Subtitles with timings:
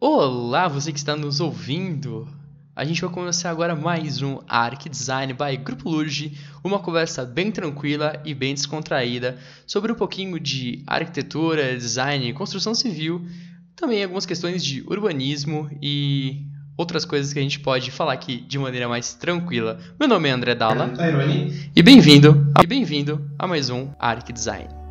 [0.00, 2.28] Olá, você que está nos ouvindo.
[2.76, 7.50] A gente vai começar agora mais um Arc Design by Grupo Lurge, uma conversa bem
[7.52, 13.24] tranquila e bem descontraída sobre um pouquinho de arquitetura, design, construção civil,
[13.76, 16.42] também algumas questões de urbanismo e
[16.76, 19.78] outras coisas que a gente pode falar aqui de maneira mais tranquila.
[19.98, 20.92] Meu nome é André Dalla
[21.74, 24.83] e bem-vindo e bem-vindo a mais um Arc Design.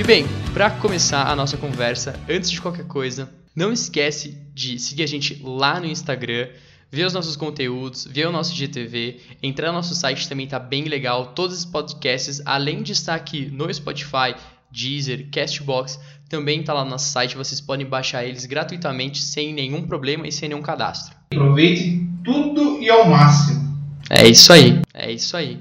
[0.00, 5.02] E bem, para começar a nossa conversa, antes de qualquer coisa, não esquece de seguir
[5.02, 6.48] a gente lá no Instagram,
[6.90, 10.84] ver os nossos conteúdos, ver o nosso GTV, entrar no nosso site também tá bem
[10.84, 14.34] legal, todos os podcasts, além de estar aqui no Spotify,
[14.72, 19.86] Deezer, Castbox, também tá lá no nosso site, vocês podem baixar eles gratuitamente, sem nenhum
[19.86, 21.14] problema e sem nenhum cadastro.
[21.34, 23.84] Aproveite tudo e ao máximo.
[24.08, 25.58] É isso aí, é isso aí.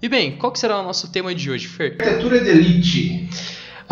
[0.00, 1.98] E bem, qual que será o nosso tema de hoje, Fer?
[2.00, 3.28] Arquitetura de elite.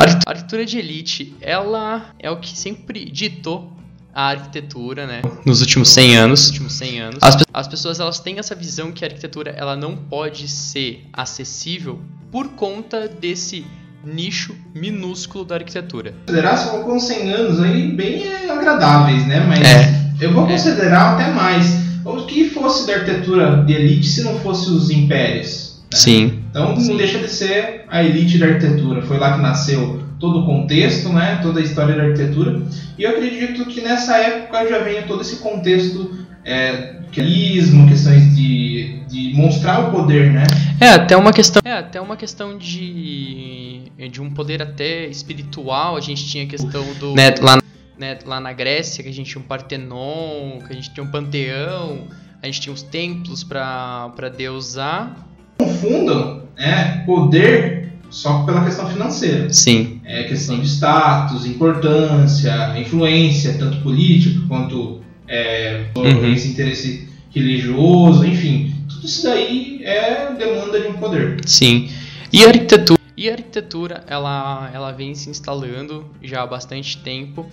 [0.03, 3.72] A arquitetura de elite, ela é o que sempre ditou
[4.14, 5.22] a arquitetura, né?
[5.47, 6.47] Nos últimos 100 anos.
[6.48, 7.19] Últimos 100 anos.
[7.22, 12.00] As, as, pessoas elas têm essa visão que a arquitetura ela não pode ser acessível
[12.30, 13.64] por conta desse
[14.05, 16.14] nicho minúsculo da arquitetura.
[16.27, 19.41] Considerar são com 100 anos aí bem agradáveis, né?
[19.47, 20.14] Mas é.
[20.20, 21.25] eu vou considerar é.
[21.25, 21.83] até mais.
[22.05, 25.72] O que fosse da arquitetura de elite se não fosse os impérios?
[25.93, 25.98] Né?
[25.98, 26.43] Sim.
[26.51, 29.03] Então não deixa de ser a elite da arquitetura.
[29.03, 31.41] Foi lá que nasceu todo o contexto, né?
[31.43, 32.62] toda a história da arquitetura.
[32.98, 39.33] E eu acredito que nessa época já venha todo esse contexto é, questões de, de
[39.35, 40.45] mostrar o poder, né?
[40.81, 45.97] É até uma questão, é até uma questão de de um poder até espiritual.
[45.97, 47.59] A gente tinha a questão do né, lá,
[47.98, 51.11] né, lá na Grécia que a gente tinha um Partenon, que a gente tinha um
[51.11, 52.09] panteão,
[52.43, 55.14] a gente tinha os templos para para deusar
[55.58, 59.52] confundam né, poder só pela questão financeira.
[59.52, 60.01] Sim.
[60.05, 66.33] É questão de status, importância, influência, tanto político quanto é, uhum.
[66.33, 68.74] esse interesse religioso, enfim.
[68.89, 71.41] Tudo isso daí é demanda de um poder.
[71.46, 71.91] Sim.
[72.30, 77.46] E a arquitetura, e a arquitetura ela, ela vem se instalando já há bastante tempo.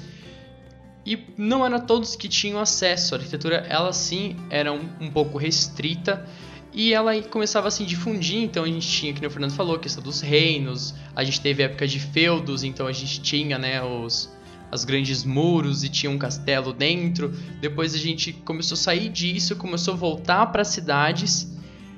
[1.05, 3.15] E não era todos que tinham acesso.
[3.15, 6.25] A arquitetura, ela sim, era um, um pouco restrita
[6.73, 9.79] e ela começava a se difundir, então a gente tinha, que o Fernando falou, a
[9.79, 14.31] questão dos reinos, a gente teve época de feudos, então a gente tinha, né, os,
[14.71, 17.33] os grandes muros e tinha um castelo dentro.
[17.59, 21.51] Depois a gente começou a sair disso, começou a voltar para as cidades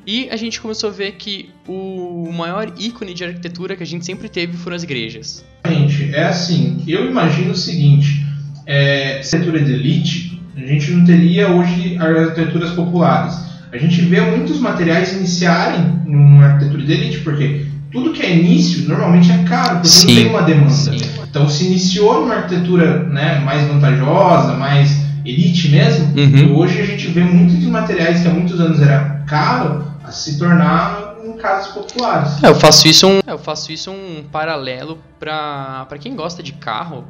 [0.07, 4.05] e a gente começou a ver que o maior ícone de arquitetura que a gente
[4.05, 5.45] sempre teve foram as igrejas.
[5.67, 8.25] Gente, é assim, eu imagino o seguinte,
[8.65, 14.59] é, arquitetura de elite, a gente não teria hoje arquiteturas populares a gente vê muitos
[14.59, 19.87] materiais iniciarem numa arquitetura de elite, porque tudo que é início normalmente é caro, porque
[19.87, 20.07] Sim.
[20.07, 20.69] não tem uma demanda.
[20.69, 20.97] Sim.
[21.29, 26.37] Então se iniciou numa arquitetura né, mais vantajosa, mais elite mesmo, uhum.
[26.37, 30.11] e hoje a gente vê muitos dos materiais que há muitos anos era caro a
[30.11, 32.43] se tornar em casas populares.
[32.43, 37.05] É, eu faço isso um, eu faço isso um paralelo para quem gosta de carro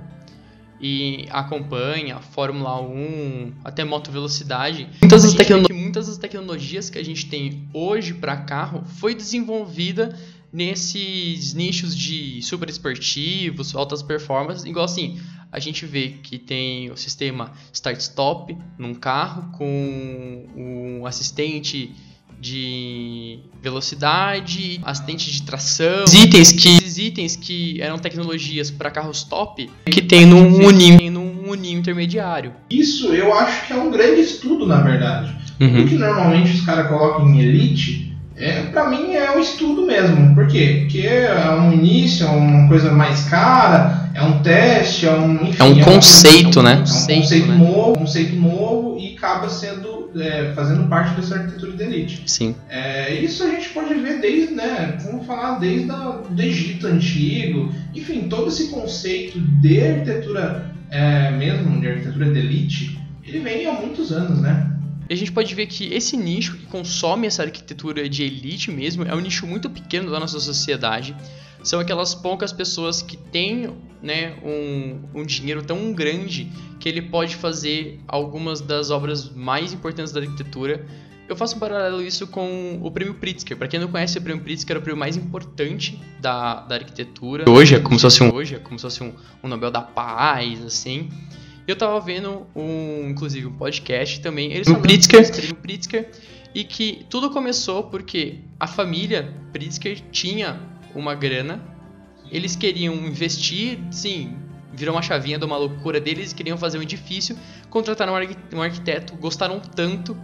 [0.81, 4.89] e acompanha Fórmula 1, até moto velocidade.
[5.01, 5.63] Muitas das, tecno...
[5.91, 10.17] muitas das tecnologias que a gente tem hoje para carro foi desenvolvida
[10.51, 15.19] nesses nichos de super esportivos, altas performances, igual assim,
[15.51, 21.93] a gente vê que tem o sistema start-stop num carro com um assistente
[22.39, 29.23] de velocidade, assistente de tração, esses itens que, esses itens que eram tecnologias para carros
[29.23, 32.53] top, que tem num uninho, num uninho intermediário.
[32.69, 35.41] Isso eu acho que é um grande estudo, na verdade.
[35.61, 35.83] Uhum.
[35.83, 40.33] O que normalmente os caras colocam em elite, é, para mim é um estudo mesmo.
[40.33, 40.79] Por quê?
[40.81, 45.45] Porque é um início, é uma coisa mais cara, é um teste, é um.
[45.45, 46.71] Enfim, é um conceito, é um, né?
[46.71, 47.55] É um conceito né?
[47.55, 52.23] novo, conceito novo e acaba sendo é, fazendo parte dessa arquitetura de elite.
[52.25, 52.55] Sim.
[52.67, 57.71] É, isso a gente pode ver desde, né, vamos falar desde a, do Egito antigo,
[57.93, 63.73] enfim, todo esse conceito de arquitetura é, mesmo, de arquitetura de elite, ele vem há
[63.73, 64.70] muitos anos, né?
[65.11, 69.03] E a gente pode ver que esse nicho que consome essa arquitetura de elite mesmo
[69.03, 71.13] é um nicho muito pequeno da nossa sociedade.
[71.61, 76.49] São aquelas poucas pessoas que têm né, um, um dinheiro tão grande
[76.79, 80.87] que ele pode fazer algumas das obras mais importantes da arquitetura
[81.27, 83.57] Eu faço um paralelo isso com o prêmio Pritzker.
[83.57, 87.49] Para quem não conhece, o prêmio Pritzker é o prêmio mais importante da, da arquitetura.
[87.49, 89.11] Hoje é como se fosse um, hoje é como se fosse um,
[89.43, 91.09] um Nobel da Paz, assim.
[91.71, 94.51] Eu tava vendo um, inclusive, um podcast também.
[94.51, 95.31] Eles falam Pritzker.
[95.31, 96.11] prêmio Pritzker
[96.53, 100.59] e que tudo começou porque a família Pritzker tinha
[100.93, 101.63] uma grana,
[102.29, 104.35] eles queriam investir, sim,
[104.73, 107.37] virou uma chavinha de uma loucura deles, queriam fazer um edifício,
[107.69, 108.11] contrataram
[108.53, 110.17] um arquiteto, gostaram tanto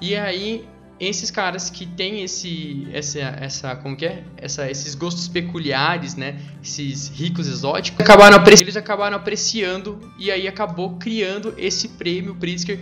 [0.00, 0.66] e aí
[1.08, 4.22] esses caras que têm esse essa essa como que é?
[4.36, 6.36] Essa esses gostos peculiares né?
[6.62, 12.78] Esses ricos exóticos acabaram eles acabaram apreciando e aí acabou criando esse prêmio Pritzker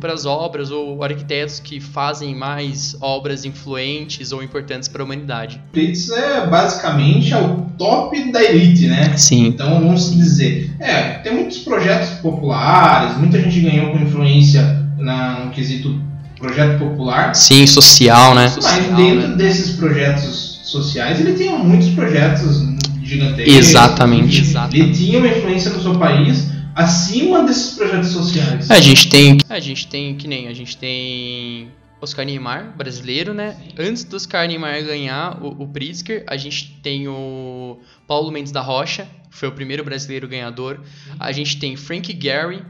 [0.00, 5.60] para as obras ou arquitetos que fazem mais obras influentes ou importantes para a humanidade.
[5.72, 9.16] Pritzker é basicamente é o top da elite né?
[9.16, 9.46] Sim.
[9.48, 14.62] Então vamos dizer é tem muitos projetos populares muita gente ganhou com influência
[14.98, 16.05] na, no quesito
[16.38, 17.34] projeto popular.
[17.34, 18.52] Sim, social, né?
[18.62, 19.36] Mas dentro né?
[19.36, 22.62] desses projetos sociais, ele tinha muitos projetos
[23.02, 23.54] gigantescos.
[23.54, 24.42] Exatamente.
[24.72, 28.70] Ele tinha uma influência no seu país acima desses projetos sociais.
[28.70, 33.56] A gente tem, a gente tem que nem a gente tem Oscar Niemeyer, brasileiro, né?
[33.58, 33.74] Sim.
[33.78, 38.60] Antes do Oscar Niemeyer ganhar o, o Pritzker, a gente tem o Paulo Mendes da
[38.60, 40.80] Rocha, foi o primeiro brasileiro ganhador.
[41.18, 42.62] A gente tem Frank Gehry,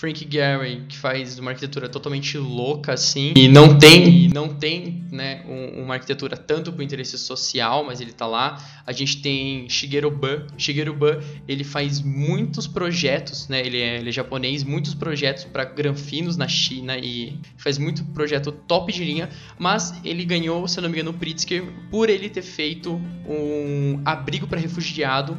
[0.00, 5.04] Frank Gehry, que faz uma arquitetura totalmente louca, assim, e não tem, e não tem
[5.12, 8.56] né, um, uma arquitetura tanto para o interesse social, mas ele está lá.
[8.86, 10.46] A gente tem Shigeru Ban.
[10.56, 15.64] Shigeru Ban, ele faz muitos projetos, né, ele, é, ele é japonês, muitos projetos para
[15.64, 20.88] granfinos na China e faz muito projeto top de linha, mas ele ganhou, se não
[20.88, 22.94] me engano, o Pritzker por ele ter feito
[23.28, 25.36] um abrigo para refugiado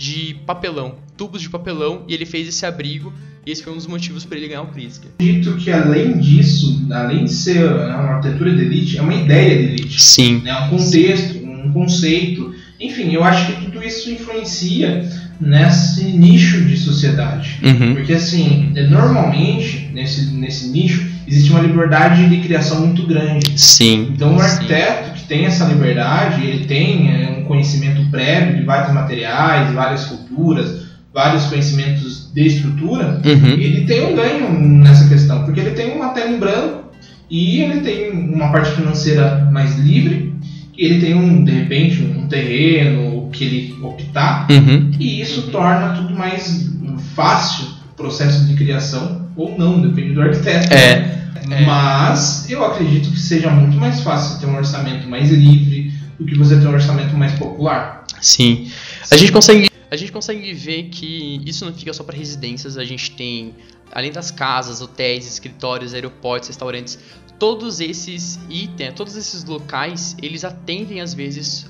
[0.00, 3.12] de papelão, tubos de papelão, e ele fez esse abrigo,
[3.44, 5.10] e esse foi um dos motivos para ele ganhar o Pritzker.
[5.18, 9.64] Dito que além disso, além de ser uma arquitetura de elite, é uma ideia de
[9.64, 10.02] elite.
[10.02, 10.40] Sim.
[10.42, 10.58] Né?
[10.62, 12.54] Um contexto, um conceito.
[12.80, 15.06] Enfim, eu acho que tudo isso influencia
[15.38, 17.60] nesse nicho de sociedade.
[17.62, 17.96] Uhum.
[17.96, 23.60] Porque assim, normalmente, nesse, nesse nicho, existe uma liberdade de criação muito grande.
[23.60, 24.08] Sim.
[24.14, 28.94] Então, um arquiteto que tem essa liberdade, ele tem é, um conhecimento prévio de vários
[28.94, 33.48] materiais, várias culturas, vários conhecimentos de estrutura, uhum.
[33.58, 36.84] ele tem um ganho nessa questão, porque ele tem uma tela em branco
[37.28, 40.34] e ele tem uma parte financeira mais livre,
[40.76, 44.90] e ele tem um, de repente, um terreno que ele optar, uhum.
[44.98, 46.70] e isso torna tudo mais
[47.14, 50.72] fácil o processo de criação, ou não, depende do arquiteto.
[50.72, 51.20] É.
[51.50, 51.64] É.
[51.64, 56.36] Mas eu acredito que seja muito mais fácil ter um orçamento mais livre do que
[56.36, 58.04] você ter um orçamento mais popular.
[58.20, 58.68] Sim.
[59.10, 62.84] A gente consegue a gente consegue ver que isso não fica só para residências, a
[62.84, 63.54] gente tem
[63.92, 66.98] além das casas, hotéis, escritórios, aeroportos, restaurantes,
[67.38, 71.66] todos esses itens, todos esses locais, eles atendem às vezes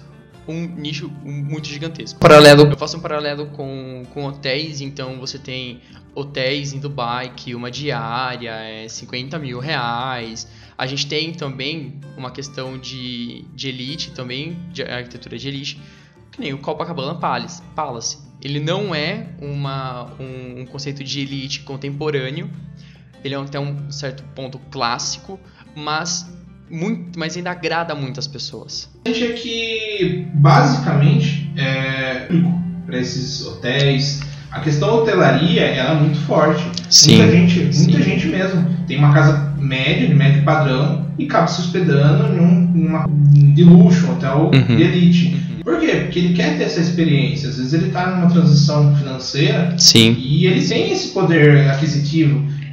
[0.47, 2.19] um nicho muito gigantesco.
[2.19, 5.81] Paralelo, eu faço um paralelo com, com hotéis, então você tem
[6.15, 10.49] hotéis em Dubai que uma diária é 50 mil reais.
[10.77, 15.81] A gente tem também uma questão de, de elite, também de arquitetura de elite,
[16.41, 17.63] nem o Copacabana Palace.
[17.77, 18.19] Palace.
[18.43, 22.51] Ele não é uma, um, um conceito de elite contemporâneo,
[23.23, 25.39] ele é até um certo ponto clássico,
[25.77, 26.33] mas
[26.71, 28.89] muito, mas ainda agrada muitas pessoas.
[29.05, 32.29] A gente é que basicamente é
[32.87, 34.21] para esses hotéis.
[34.51, 35.05] A questão
[45.29, 45.50] e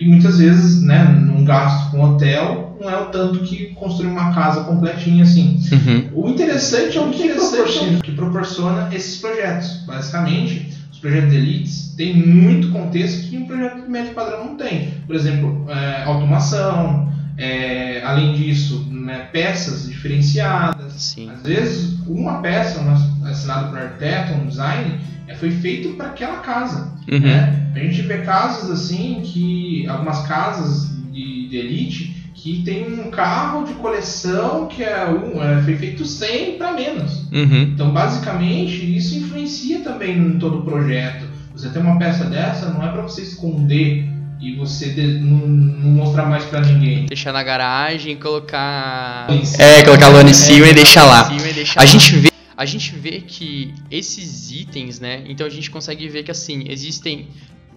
[0.05, 4.63] muitas vezes, né, num gasto com hotel, não é o tanto que construir uma casa
[4.63, 5.59] completinha assim.
[5.71, 6.09] Uhum.
[6.13, 9.83] O interessante é o que proporciona, que proporciona esses projetos.
[9.85, 14.55] Basicamente, os projetos de elites têm muito contexto que um projeto de médio padrão não
[14.55, 14.89] tem.
[15.05, 17.06] Por exemplo, é, automação,
[17.37, 20.93] é, além disso, né, peças diferenciadas.
[20.93, 21.29] Sim.
[21.29, 22.79] Às vezes, uma peça
[23.25, 26.91] assinada por um arquiteto, um design, é, foi feito para aquela casa.
[27.11, 27.19] Uhum.
[27.19, 27.71] Né?
[27.75, 33.65] A gente vê casos assim que algumas casas de, de elite que tem um carro
[33.65, 37.27] de coleção que é um, é, foi feito 100 para menos.
[37.31, 37.63] Uhum.
[37.73, 41.25] Então, basicamente, isso influencia também em todo o projeto.
[41.53, 44.07] Você tem uma peça dessa, não é para você esconder
[44.39, 47.05] e você de, não, não, mostrar mais para ninguém.
[47.05, 49.27] Deixar na garagem, colocar.
[49.59, 51.29] É, colocar a lona em cima, é, e, deixar lá.
[51.31, 51.89] e deixar a lá.
[51.89, 55.23] gente vê a gente vê que esses itens, né?
[55.27, 57.27] Então a gente consegue ver que assim existem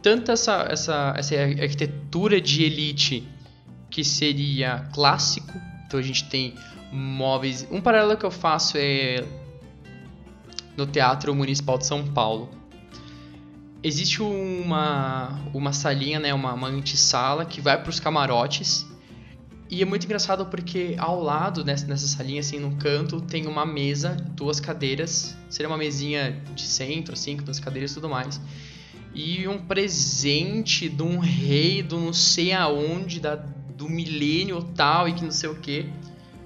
[0.00, 3.29] tanto essa, essa, essa arquitetura de elite
[3.90, 5.52] que seria clássico.
[5.87, 6.55] Então a gente tem
[6.90, 7.69] móveis.
[7.71, 9.23] Um paralelo que eu faço é
[10.79, 12.49] no Teatro Municipal de São Paulo.
[13.82, 18.87] Existe uma, uma salinha, né, uma, uma antessala que vai para os camarotes.
[19.70, 23.64] E é muito engraçado porque ao lado nessa, nessa salinha, assim, no canto, tem uma
[23.64, 25.34] mesa, duas cadeiras.
[25.49, 28.40] Seria uma mesinha de centro, assim, com duas cadeiras e tudo mais.
[29.14, 35.14] E um presente de um rei do não sei aonde, da, do milênio tal, e
[35.14, 35.88] que não sei o que.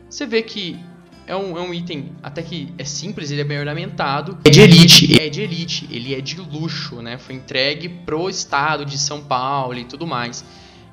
[0.08, 0.78] Você vê que
[1.26, 4.38] é um, é um item até que é simples, ele é bem ornamentado.
[4.44, 5.20] É de elite.
[5.20, 7.18] É de elite, ele é de luxo, né?
[7.18, 10.44] Foi entregue pro estado de São Paulo e tudo mais.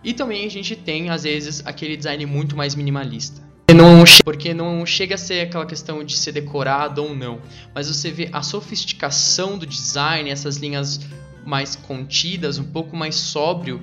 [0.03, 3.41] E também a gente tem, às vezes, aquele design muito mais minimalista.
[3.73, 7.39] Não, porque não chega a ser aquela questão de ser decorado ou não.
[7.73, 10.99] Mas você vê a sofisticação do design, essas linhas
[11.45, 13.81] mais contidas, um pouco mais sóbrio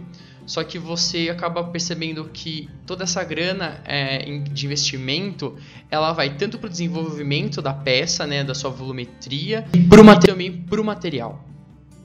[0.48, 5.54] só que você acaba percebendo que toda essa grana é, de investimento,
[5.90, 10.50] ela vai tanto para o desenvolvimento da peça, né, da sua volumetria, e pro também
[10.50, 11.44] para o material.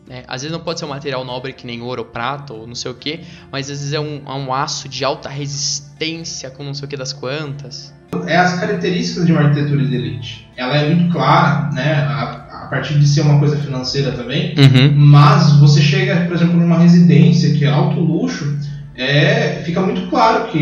[0.06, 0.26] Né?
[0.28, 2.76] Às vezes não pode ser um material nobre que nem ouro ou prata ou não
[2.76, 6.66] sei o que, mas às vezes é um, é um aço de alta resistência com
[6.66, 7.94] não sei o que das quantas.
[8.28, 10.52] É as características de uma arquitetura de elite.
[10.58, 11.94] Ela é muito clara, né?
[11.94, 12.43] A
[12.74, 14.94] partir de ser uma coisa financeira também, uhum.
[14.96, 18.58] mas você chega, por exemplo, numa residência que é alto luxo,
[18.96, 20.60] é, fica muito claro que,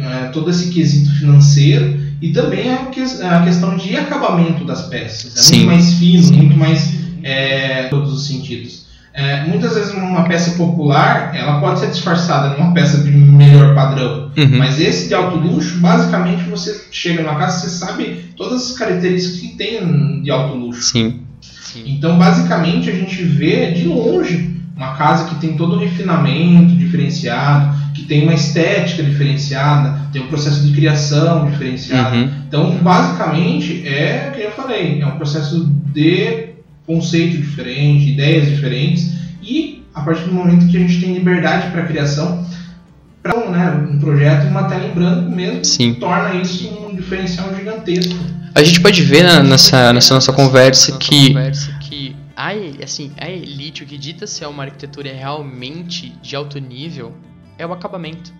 [0.00, 5.36] é, todo esse quesito financeiro e também a, que, a questão de acabamento das peças.
[5.36, 5.56] É Sim.
[5.56, 6.36] muito mais fino, Sim.
[6.36, 8.86] muito mais é, todos os sentidos.
[9.14, 14.30] É, muitas vezes uma peça popular ela pode ser disfarçada numa peça de melhor padrão,
[14.36, 14.58] uhum.
[14.58, 19.40] mas esse de alto luxo, basicamente você chega numa casa você sabe todas as características
[19.40, 20.82] que tem de alto luxo.
[20.82, 21.27] Sim.
[21.86, 27.76] Então, basicamente, a gente vê de longe uma casa que tem todo um refinamento diferenciado,
[27.92, 32.16] que tem uma estética diferenciada, tem um processo de criação diferenciado.
[32.16, 32.30] Uhum.
[32.46, 36.50] Então, basicamente, é o que eu falei, é um processo de
[36.86, 41.82] conceito diferente, ideias diferentes, e a partir do momento que a gente tem liberdade para
[41.82, 42.46] criação,
[43.20, 45.94] para um, né, um projeto em uma tela em branco mesmo, Sim.
[45.94, 48.14] torna isso um diferencial gigantesco.
[48.54, 51.34] A gente pode ver na, nessa, nessa nossa conversa que,
[51.80, 52.50] que a,
[52.82, 57.14] assim, a elite, o que dita ser uma arquitetura realmente de alto nível,
[57.56, 58.32] é o acabamento.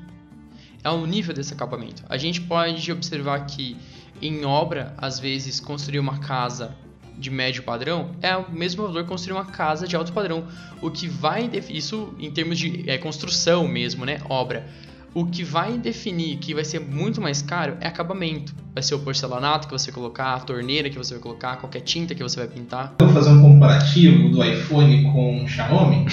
[0.83, 2.03] É o nível desse acabamento.
[2.09, 3.77] A gente pode observar que
[4.23, 6.77] em obra, às vezes, construir uma casa
[7.19, 10.47] de médio padrão é o mesmo valor construir uma casa de alto padrão.
[10.81, 14.21] O que vai isso em termos de é, construção mesmo, né?
[14.29, 14.67] Obra.
[15.15, 18.55] O que vai definir que vai ser muito mais caro é acabamento.
[18.75, 22.15] Vai ser o porcelanato que você colocar, a torneira que você vai colocar, qualquer tinta
[22.15, 22.95] que você vai pintar.
[23.01, 26.05] Vou fazer um comparativo do iPhone com o Xiaomi.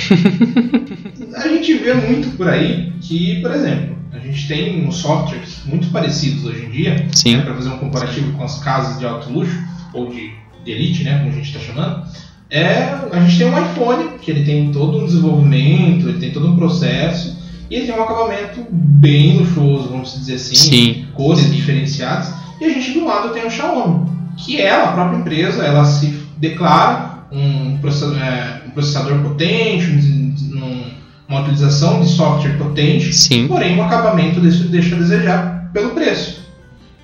[1.36, 5.90] a gente vê muito por aí que, por exemplo, a gente tem uns softwares muito
[5.90, 9.62] parecidos hoje em dia, né, para fazer um comparativo com as casas de alto luxo
[9.94, 10.32] ou de,
[10.64, 12.08] de elite, né, como a gente está chamando.
[12.50, 16.48] É, a gente tem um iPhone que ele tem todo um desenvolvimento, ele tem todo
[16.48, 17.35] um processo
[17.69, 21.05] e ele tem um acabamento bem luxuoso, vamos dizer assim, Sim.
[21.13, 22.34] cores diferenciadas.
[22.60, 26.13] E a gente do lado tem o Xiaomi, que ela, a própria empresa, ela se
[26.38, 30.84] declara um processador, é, um processador potente, um,
[31.27, 33.48] uma utilização de software potente, Sim.
[33.48, 36.45] porém o acabamento deixa a desejar pelo preço.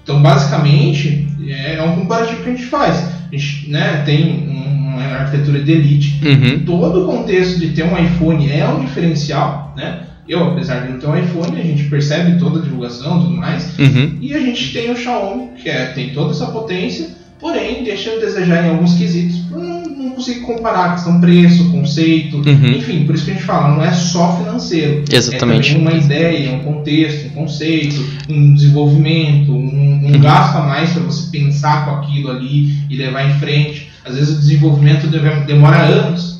[0.03, 2.97] Então, basicamente, é, é um comparativo que a gente faz.
[3.31, 6.21] A gente né, tem uma arquitetura de elite.
[6.25, 6.63] Uhum.
[6.65, 10.03] Todo o contexto de ter um iPhone é um diferencial, né?
[10.27, 13.35] Eu, apesar de não ter um iPhone, a gente percebe toda a divulgação e tudo
[13.35, 13.77] mais.
[13.77, 14.17] Uhum.
[14.21, 17.09] E a gente tem o Xiaomi, que é, tem toda essa potência,
[17.39, 19.49] porém deixa a desejar em alguns quesitos.
[19.49, 22.71] Não, não consigo comparar a questão preço, conceito, uhum.
[22.71, 25.03] enfim, por isso que a gente fala, não é só financeiro.
[25.11, 25.75] Exatamente.
[25.75, 30.19] É uma ideia, um contexto, um conceito, um desenvolvimento, um, um uhum.
[30.19, 33.89] gasto a mais para você pensar com aquilo ali e levar em frente.
[34.05, 36.30] Às vezes o desenvolvimento demora anos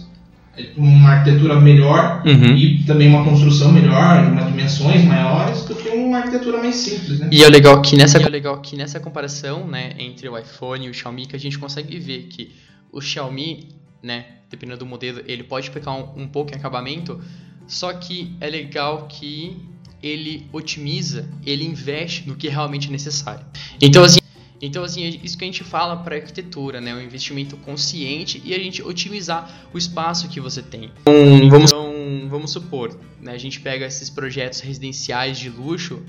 [0.76, 2.56] uma arquitetura melhor uhum.
[2.56, 7.30] e também uma construção melhor, umas dimensões maiores do que uma arquitetura mais simples, né?
[7.32, 10.90] E é legal que nessa, é legal que nessa comparação, né, entre o iPhone e
[10.90, 12.52] o Xiaomi, que a gente consegue ver que
[12.92, 13.70] o Xiaomi,
[14.04, 17.22] né, dependendo do modelo, ele pode pecar um, um pouco em acabamento,
[17.66, 19.58] só que é legal que
[20.04, 23.46] ele otimiza, ele investe no que é realmente é necessário.
[23.80, 24.21] Então, assim,
[24.62, 26.94] então, assim, é isso que a gente fala para arquitetura, né?
[26.94, 30.92] Um investimento consciente e a gente otimizar o espaço que você tem.
[31.02, 33.32] Então, vamos, então, vamos supor, né?
[33.32, 36.04] A gente pega esses projetos residenciais de luxo,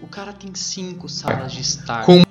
[0.00, 2.22] o cara tem cinco salas de estar com,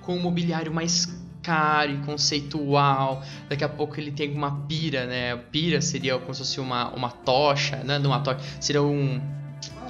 [0.00, 1.06] com o mobiliário mais
[1.42, 3.22] caro e conceitual.
[3.48, 5.36] Daqui a pouco ele tem uma pira, né?
[5.50, 7.98] Pira seria como se fosse uma, uma tocha, né?
[7.98, 9.20] Não uma tocha, seria um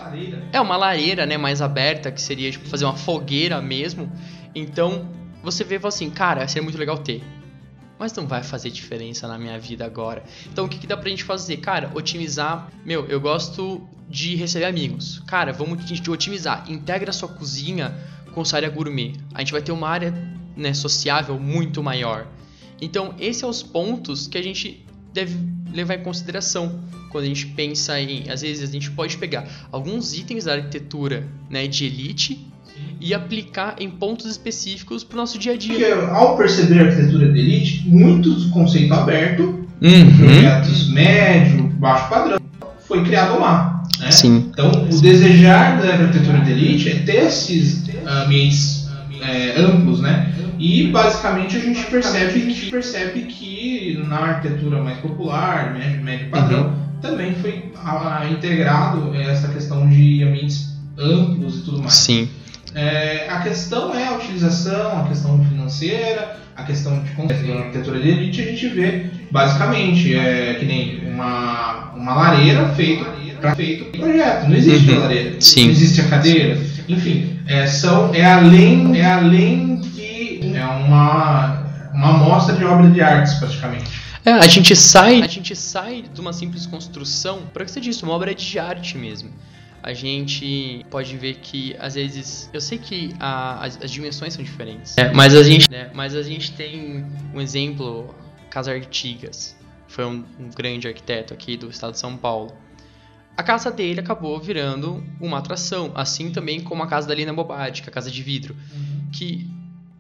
[0.07, 0.43] lareira.
[0.53, 4.11] É uma lareira, né, mais aberta, que seria tipo fazer uma fogueira mesmo.
[4.55, 5.07] Então,
[5.47, 7.23] você vê e fala assim, cara, seria muito legal ter.
[7.99, 10.25] Mas não vai fazer diferença na minha vida agora.
[10.53, 11.59] Então o que, que dá pra gente fazer?
[11.59, 12.69] Cara, otimizar.
[12.85, 15.23] Meu, eu gosto de receber amigos.
[15.27, 16.65] Cara, vamos otimizar.
[16.69, 17.97] Integra a sua cozinha
[18.35, 19.15] com sua área gourmet.
[19.33, 20.13] A gente vai ter uma área
[20.57, 22.27] né, sociável muito maior.
[22.81, 25.39] Então, esses são os pontos que a gente deve
[25.73, 28.29] levar em consideração quando a gente pensa em.
[28.29, 32.47] Às vezes a gente pode pegar alguns itens da arquitetura né, de elite
[33.01, 35.75] e aplicar em pontos específicos para o nosso dia a dia.
[35.75, 40.17] Porque ao perceber a arquitetura de elite, muitos do conceito aberto, Uhum.
[40.17, 42.39] projetos médio, baixo padrão,
[42.87, 43.85] foi criado lá.
[44.01, 44.11] Né?
[44.11, 44.47] Sim.
[44.51, 48.89] Então, o desejar da arquitetura de elite é ter esses ambientes
[49.21, 50.33] é, amplos, né?
[50.59, 56.75] E basicamente a gente percebe que, percebe que na arquitetura mais popular, médio, médio padrão,
[57.03, 61.93] também foi ah, integrado essa questão de ambientes amplos e tudo mais.
[61.93, 62.29] Sim.
[62.77, 68.09] É, a questão é a utilização, a questão financeira, a questão de da arquitetura de
[68.11, 73.07] elite, a gente vê basicamente é que nem uma, uma lareira feita
[73.41, 74.49] para feito projeto.
[74.49, 74.97] Não existe Uhum.
[74.97, 75.65] a lareira, Sim.
[75.65, 76.61] não existe a cadeira.
[76.87, 83.01] Enfim, é, são, é além, é além que é uma, uma amostra de obra de
[83.01, 83.91] artes praticamente.
[84.23, 88.03] É, a gente sai, a gente sai de uma simples construção para que você disse,
[88.03, 89.31] uma obra de arte mesmo.
[89.87, 94.43] A gente pode ver que às vezes, eu sei que a- as, as dimensões são
[94.45, 98.13] diferentes, É, mas a gente, né, mas a gente tem um exemplo,
[98.51, 102.53] Casa Artigas, foi um, um grande arquiteto aqui do estado de São Paulo.
[103.37, 107.81] A casa dele acabou virando uma atração, assim também como a casa da Lina Bobadi,
[107.83, 108.57] que é a casa de vidro
[109.13, 109.47] que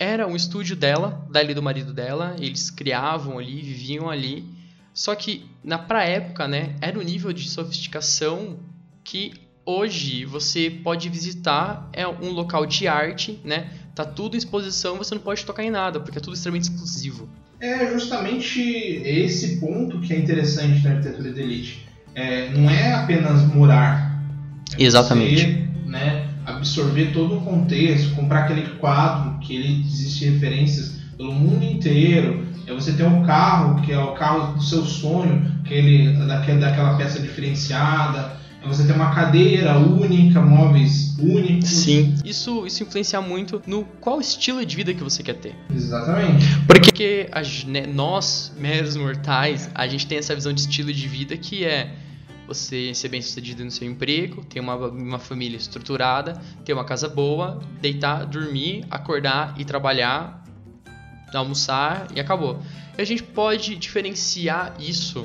[0.00, 4.44] era um estúdio dela, dali do marido dela, eles criavam ali, viviam ali.
[4.92, 8.58] Só que na pra época, né, era um nível de sofisticação
[9.04, 9.32] que
[9.66, 13.66] hoje você pode visitar, é um local de arte, né?
[13.94, 17.28] Tá tudo em exposição, você não pode tocar em nada, porque é tudo extremamente exclusivo.
[17.60, 21.88] É justamente esse ponto que é interessante na arquitetura de elite.
[22.14, 24.22] É, não é apenas morar.
[24.78, 25.42] É Exatamente.
[25.42, 31.64] Você, né, absorver todo o contexto, comprar aquele quadro que ele existe referências pelo mundo
[31.64, 32.46] inteiro.
[32.66, 36.96] É você ter um carro que é o carro do seu sonho, aquele, daquela, daquela
[36.96, 38.36] peça diferenciada.
[38.66, 41.68] É você ter uma cadeira única, móveis únicos.
[41.68, 42.16] Sim.
[42.24, 45.54] Isso, isso influencia muito no qual estilo de vida que você quer ter.
[45.72, 46.44] Exatamente.
[46.66, 51.36] Porque as- né, nós, meros mortais, a gente tem essa visão de estilo de vida
[51.36, 51.94] que é
[52.48, 57.08] você ser bem sucedido no seu emprego, ter uma, uma família estruturada, ter uma casa
[57.08, 60.44] boa, deitar, dormir, acordar e trabalhar,
[61.32, 62.60] almoçar e acabou.
[62.98, 65.24] E a gente pode diferenciar isso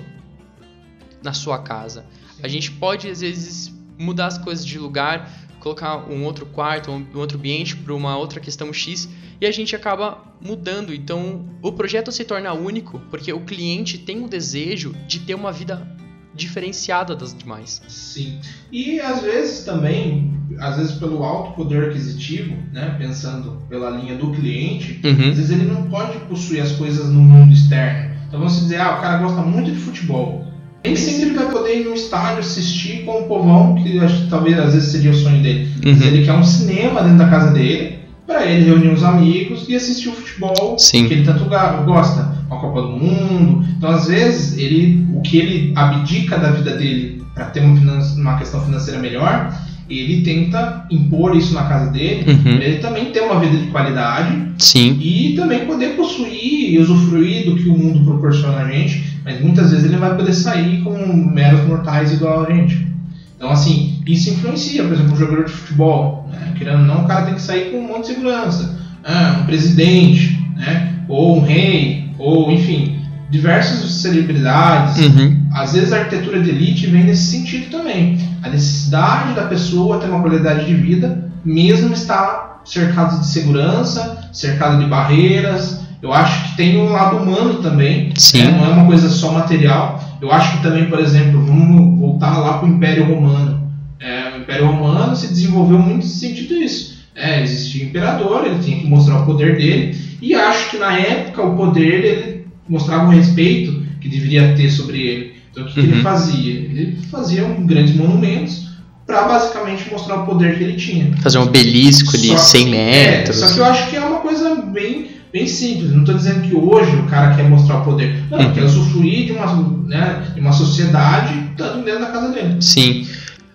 [1.23, 2.06] na sua casa.
[2.43, 7.06] A gente pode, às vezes, mudar as coisas de lugar, colocar um outro quarto, um
[7.19, 9.08] outro ambiente para uma outra questão X
[9.39, 10.93] e a gente acaba mudando.
[10.93, 15.51] Então, o projeto se torna único porque o cliente tem o desejo de ter uma
[15.51, 15.88] vida
[16.34, 17.82] diferenciada das demais.
[17.88, 18.39] Sim.
[18.71, 24.32] E às vezes também, às vezes pelo alto poder aquisitivo, né, pensando pela linha do
[24.32, 25.17] cliente, às Uhum.
[25.17, 28.15] vezes ele não pode possuir as coisas no mundo externo.
[28.27, 30.47] Então vamos dizer, ah, o cara gosta muito de futebol.
[30.84, 34.30] Nem sempre ele vai poder ir no estádio assistir com o povão, que acho que
[34.30, 35.70] talvez às vezes seria o sonho dele.
[35.84, 36.08] Mas Uhum.
[36.08, 40.10] ele quer um cinema dentro da casa dele, para ele reunir os amigos e assistir
[40.10, 41.08] o futebol Sim.
[41.08, 41.46] que ele tanto
[41.86, 43.65] gosta, uma Copa do Mundo.
[43.78, 47.80] Então, às vezes, ele, o que ele abdica da vida dele para ter uma,
[48.15, 49.54] uma questão financeira melhor,
[49.89, 52.52] ele tenta impor isso na casa dele, Uhum.
[52.54, 54.98] ele também ter uma vida de qualidade Sim.
[55.02, 59.71] e também poder possuir e usufruir do que o mundo proporciona a gente, mas muitas
[59.71, 62.88] vezes ele vai poder sair como meros mortais igual a gente.
[63.36, 66.53] Então, assim, isso influencia, por exemplo, um jogador de futebol, né?
[66.57, 68.79] querendo ou não, o cara tem que sair com um monte de segurança.
[69.03, 70.93] Ah, um presidente, né?
[71.07, 72.99] ou um rei, ou enfim,
[73.31, 74.97] diversas celebridades.
[74.97, 75.47] Uhum.
[75.53, 78.19] Às vezes a arquitetura de elite vem nesse sentido também.
[78.43, 84.84] A necessidade da pessoa ter uma qualidade de vida, mesmo estar cercado de segurança, cercado
[84.84, 85.81] de barreiras.
[86.01, 88.39] Eu acho que tem um lado humano também, Sim.
[88.43, 88.51] né?
[88.51, 90.03] não é uma coisa só material.
[90.21, 93.61] Eu acho que também, por exemplo, vamos voltar lá para o Império Romano.
[93.99, 97.01] É, o Império Romano se desenvolveu muito nesse sentido isso.
[97.15, 100.97] É, existia o imperador, ele tinha que mostrar o poder dele, e acho que na
[100.97, 105.33] época o poder dele mostrava o respeito que deveria ter sobre ele.
[105.51, 106.01] Então o que, que ele Uhum.
[106.01, 106.53] fazia?
[106.53, 108.69] Ele fazia um grandes monumentos
[109.05, 111.11] para basicamente mostrar o poder que ele tinha.
[111.21, 113.41] Fazer um obelisco Só- 100 metros.
[113.41, 115.91] É, só que eu acho que é uma coisa bem, bem simples.
[115.91, 118.24] Não estou dizendo que hoje o cara quer mostrar o poder.
[118.30, 118.54] Não, Uhum.
[118.54, 119.56] quer usufruir de uma,
[119.88, 122.62] né, de uma sociedade estando dentro da casa dele.
[122.62, 123.08] Sim.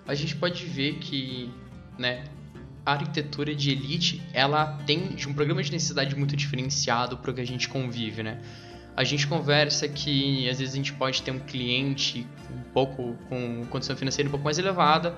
[0.07, 1.49] a gente pode ver que,
[1.99, 2.23] né,
[2.85, 7.41] a arquitetura de elite, ela tem um programa de necessidade muito diferenciado para o que
[7.41, 8.37] a gente convive, né?
[8.95, 13.65] A gente conversa que às vezes a gente pode ter um cliente um pouco com
[13.69, 15.15] condição financeira um pouco mais elevada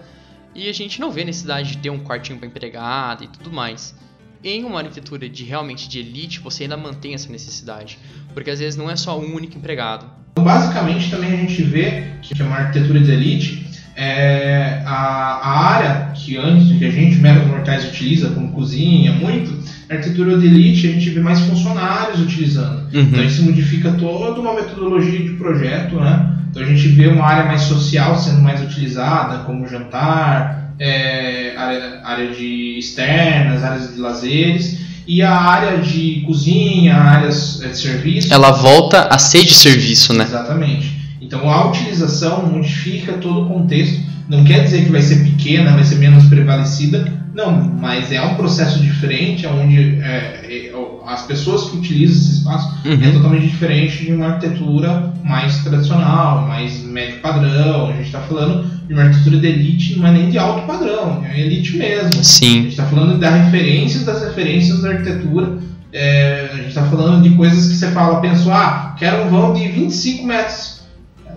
[0.56, 3.96] e a gente não vê necessidade de ter um quartinho para empregada e tudo mais.
[4.44, 8.00] Em uma arquitetura de realmente de elite, você ainda mantém essa necessidade,
[8.34, 10.06] porque às vezes não é só um único empregado.
[10.40, 16.12] Basicamente, também a gente vê que é uma arquitetura de elite é, a, a, área
[16.16, 19.52] que antes que a gente, meros mortais, utiliza como cozinha muito,
[19.90, 22.88] na arquitetura de elite a gente vê mais funcionários utilizando.
[22.94, 23.02] Uhum.
[23.02, 26.34] Então isso modifica toda uma metodologia de projeto, né?
[26.50, 32.00] Então a gente vê uma área mais social sendo mais utilizada, como jantar, é, área,
[32.04, 38.34] área de externas, áreas de lazeres, e a área de cozinha, áreas de serviço.
[38.34, 40.24] Ela volta a ser de serviço, né?
[40.24, 41.00] Exatamente.
[41.20, 44.00] Então a utilização modifica todo o contexto.
[44.30, 48.36] Não quer dizer que vai ser pequena, vai ser menos prevalecida, não, mas é um
[48.36, 50.72] processo diferente, onde é, é,
[51.06, 53.04] as pessoas que utilizam esse espaço é uhum.
[53.04, 57.90] é totalmente diferente de uma arquitetura mais tradicional, mais médio padrão.
[57.90, 61.24] A gente está falando de uma arquitetura de elite, não é nem de alto padrão,
[61.24, 62.24] é elite mesmo.
[62.24, 62.60] Sim.
[62.60, 65.58] A gente está falando das referências das referências da arquitetura.
[65.92, 69.54] É, a gente está falando de coisas que você fala, pensou, ah, quero um vão
[69.54, 70.80] de 25 metros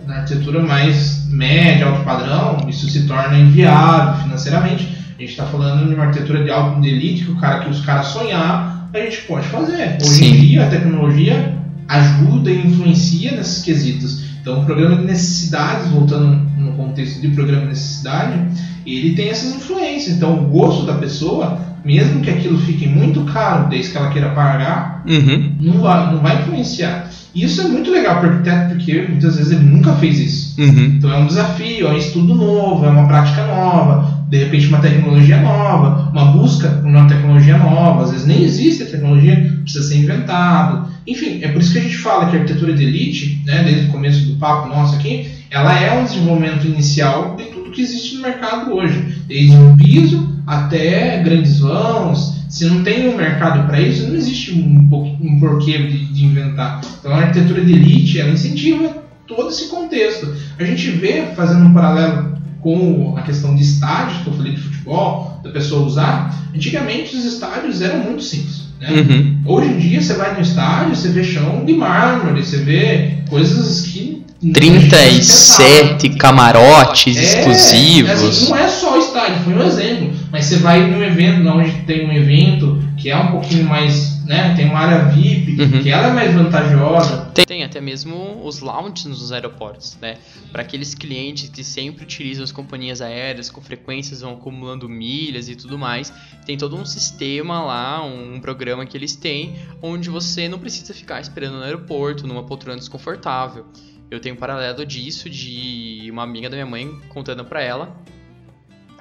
[0.06, 4.91] na arquitetura mais média, alto padrão, isso se torna inviável financeiramente.
[5.22, 7.70] A gente está falando de uma arquitetura de alto de elite, que, o cara, que
[7.70, 9.96] os caras sonhar, a gente pode fazer.
[10.02, 10.30] Hoje Sim.
[10.32, 11.54] em dia, a tecnologia
[11.86, 14.24] ajuda e influencia nesses quesitos.
[14.40, 16.26] Então, o programa de necessidades, voltando
[16.58, 18.36] no contexto de programa de necessidade,
[18.84, 20.16] ele tem essas influências.
[20.16, 24.30] Então, o gosto da pessoa, mesmo que aquilo fique muito caro, desde que ela queira
[24.30, 25.56] pagar, uhum.
[25.60, 27.10] não, vai, não vai influenciar.
[27.34, 30.60] E isso é muito legal para o arquiteto, porque muitas vezes ele nunca fez isso.
[30.60, 30.96] Uhum.
[30.96, 34.80] Então é um desafio, é um estudo novo, é uma prática nova, de repente uma
[34.80, 38.04] tecnologia nova, uma busca por uma tecnologia nova.
[38.04, 40.88] Às vezes nem existe a tecnologia, precisa ser inventado.
[41.06, 43.88] Enfim, é por isso que a gente fala que a arquitetura de elite, né, desde
[43.88, 48.16] o começo do papo nosso aqui, ela é um desenvolvimento inicial de tudo que existe
[48.16, 53.80] no mercado hoje, desde um piso até grandes vãos, se não tem um mercado para
[53.80, 54.88] isso, não existe um,
[55.20, 56.82] um porquê de, de, inventar.
[57.00, 60.34] Então a arquitetura de elite ela incentiva todo esse contexto.
[60.58, 64.60] A gente vê, fazendo um paralelo com a questão de estádios, que eu falei de
[64.60, 68.62] futebol, da pessoa usar, antigamente os estádios eram muito simples.
[68.78, 68.90] Né?
[68.90, 69.40] Uhum.
[69.46, 73.86] Hoje em dia você vai no estádio, você vê chão de mármore, você vê coisas
[73.86, 78.10] que 37 camarotes é, exclusivos.
[78.10, 80.12] É assim, não é só o estádio, foi um exemplo.
[80.32, 84.54] Mas você vai num evento, onde tem um evento que é um pouquinho mais, né,
[84.56, 85.82] tem uma área VIP, uhum.
[85.82, 87.30] que ela é mais vantajosa.
[87.34, 90.16] Tem, tem, até mesmo os lounges nos aeroportos, né?
[90.50, 95.54] Para aqueles clientes que sempre utilizam as companhias aéreas, com frequências vão acumulando milhas e
[95.54, 96.12] tudo mais.
[96.46, 100.94] Tem todo um sistema lá, um, um programa que eles têm, onde você não precisa
[100.94, 103.66] ficar esperando no aeroporto, numa poltrona desconfortável.
[104.12, 107.96] Eu tenho um paralelo disso de uma amiga da minha mãe contando para ela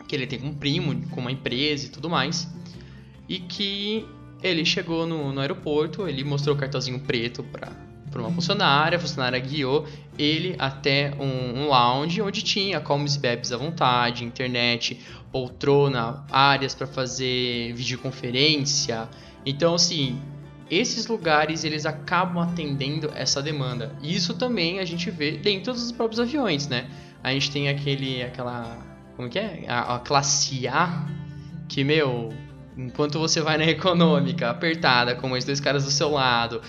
[0.08, 2.50] que ele tem um primo com uma empresa e tudo mais.
[3.28, 4.08] E que
[4.42, 9.00] ele chegou no, no aeroporto, ele mostrou o cartãozinho preto para para uma funcionária, a
[9.00, 15.00] funcionária guiou ele até um, um lounge onde tinha comes e bebes à vontade, internet,
[15.32, 19.08] poltrona, áreas para fazer videoconferência.
[19.46, 20.20] Então, assim,
[20.72, 23.94] esses lugares eles acabam atendendo essa demanda.
[24.02, 26.90] E isso também a gente vê dentro dos próprios aviões, né?
[27.22, 28.78] A gente tem aquele, aquela,
[29.18, 29.66] como que é?
[29.68, 31.06] A, a classe A,
[31.68, 32.30] que, meu,
[32.78, 36.62] enquanto você vai na econômica, apertada, com mais dois caras do seu lado,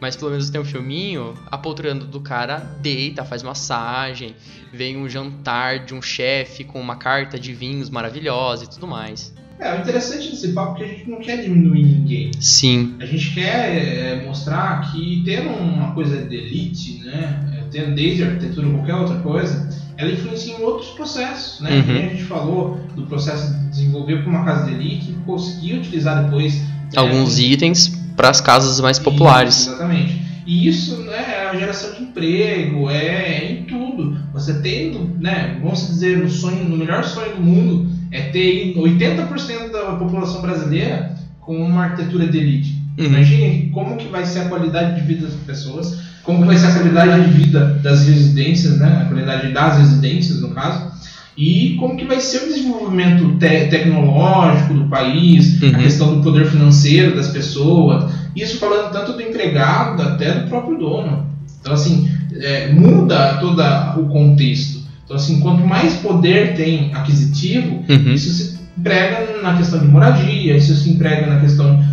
[0.00, 4.34] mas pelo menos tem um filminho, a poltrona do cara deita, faz massagem,
[4.72, 9.34] vem um jantar de um chefe com uma carta de vinhos maravilhosa e tudo mais.
[9.60, 12.30] É, o interessante desse papo é que a gente não quer diminuir ninguém.
[12.40, 12.94] Sim.
[12.98, 18.24] A gente quer é, mostrar que ter uma coisa de elite, né, é, tendo desde
[18.24, 19.68] arquitetura ou qualquer outra coisa,
[19.98, 21.70] ela influencia em outros processos, né?
[21.72, 21.90] Uhum.
[21.90, 26.24] A gente falou do processo de desenvolver para uma casa de elite e conseguir utilizar
[26.24, 26.62] depois
[26.94, 29.66] é, alguns é, itens para as casas mais populares.
[29.66, 30.20] Exatamente.
[30.46, 34.18] E isso né, é a geração de emprego, é, é em tudo.
[34.32, 39.70] Você tendo, né, vamos dizer, no sonho, no melhor sonho do mundo, é ter 80%
[39.70, 42.82] da população brasileira com uma arquitetura de elite.
[42.98, 43.06] Uhum.
[43.06, 46.66] Imagine como que vai ser a qualidade de vida das pessoas, como que vai ser
[46.66, 49.02] a qualidade de vida das residências, né?
[49.02, 50.90] a qualidade das residências, no caso,
[51.36, 55.70] e como que vai ser o desenvolvimento te tecnológico do país, uhum.
[55.70, 60.78] a questão do poder financeiro das pessoas, isso falando tanto do empregado até do próprio
[60.78, 61.26] dono.
[61.60, 63.60] Então, assim, é, muda todo
[64.00, 64.79] o contexto.
[65.10, 68.12] Então, assim, quanto mais poder tem aquisitivo, Uhum.
[68.12, 71.84] isso se emprega na questão de moradia, isso se emprega na questão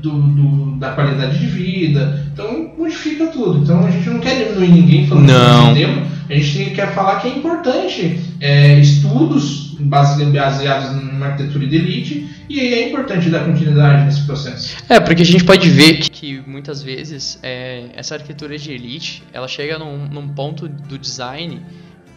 [0.00, 2.24] do, do- da qualidade de vida.
[2.32, 3.58] Então, modifica tudo.
[3.64, 5.74] Então, a gente não quer diminuir ninguém falando Não.
[5.74, 6.06] desse tema.
[6.30, 12.28] A gente quer falar que é importante é, estudos base- baseados numa arquitetura de elite
[12.48, 14.76] e aí é importante dar continuidade nesse processo.
[14.88, 19.24] É, porque a gente pode ver que, que muitas vezes é, essa arquitetura de elite,
[19.32, 21.60] ela chega num, num ponto do design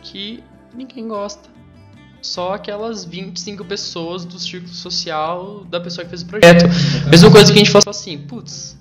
[0.03, 0.43] que
[0.75, 1.49] ninguém gosta.
[2.21, 6.65] Só aquelas 25 pessoas do círculo social da pessoa que fez o projeto.
[7.09, 8.77] Mesma coisa que a gente fala assim, putz,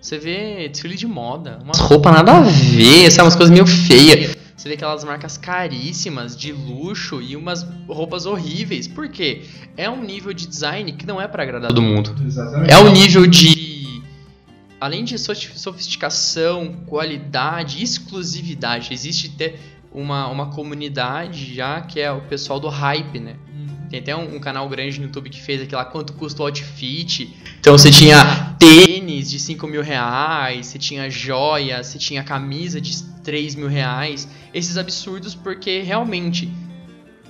[0.00, 4.36] você vê desfile de moda, umas roupas nada a ver, sabe, umas coisas meio feias.
[4.56, 8.88] Você vê aquelas marcas caríssimas, de luxo e umas roupas horríveis.
[8.88, 9.42] Por quê?
[9.76, 12.14] É um nível de design que não é pra agradar todo mundo.
[12.24, 12.72] Exatamente.
[12.72, 14.02] É um nível de.
[14.80, 18.92] Além de sofi- sofisticação, qualidade, exclusividade.
[18.92, 19.54] Existe até
[19.94, 23.36] uma, uma comunidade já que é o pessoal do hype, né?
[23.88, 26.46] Tem até um, um canal grande no YouTube que fez aquilo lá quanto custa o
[26.46, 27.32] outfit.
[27.60, 33.00] Então você tinha tênis de 5 mil reais, você tinha joia, você tinha camisa de
[33.22, 34.28] 3 mil reais.
[34.52, 36.52] Esses absurdos porque realmente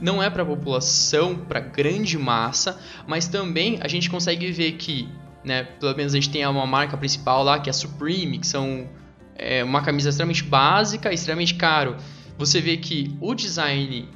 [0.00, 5.08] não é para população, para grande massa, mas também a gente consegue ver que,
[5.44, 8.46] né, pelo menos a gente tem uma marca principal lá que é a Supreme, que
[8.46, 8.88] são
[9.36, 11.96] é, uma camisa extremamente básica, extremamente caro.
[12.38, 14.08] Você vê que o design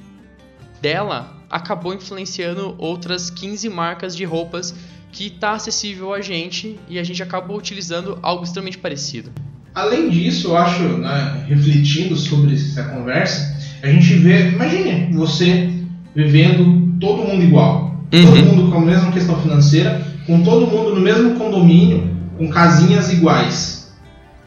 [0.81, 4.75] dela acabou influenciando outras 15 marcas de roupas
[5.11, 9.31] que tá acessível a gente e a gente acabou utilizando algo extremamente parecido.
[9.73, 15.69] Além disso, eu acho, né, refletindo sobre essa conversa, a gente vê, imagine você
[16.15, 18.45] vivendo todo mundo igual, todo Uhum.
[18.45, 23.91] mundo com a mesma questão financeira, com todo mundo no mesmo condomínio, com casinhas iguais.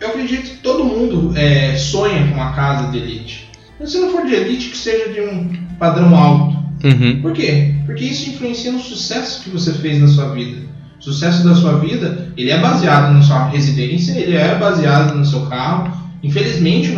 [0.00, 3.41] Eu acredito que todo mundo é, sonha com uma casa de elite.
[3.82, 6.56] Mas se não for de elite, que seja de um padrão alto.
[6.84, 7.20] Uhum.
[7.20, 7.74] Por quê?
[7.84, 10.62] Porque isso influencia no sucesso que você fez na sua vida.
[11.00, 15.24] O sucesso da sua vida, ele é baseado na sua residência, ele é baseado no
[15.24, 16.00] seu carro.
[16.22, 16.92] Infelizmente,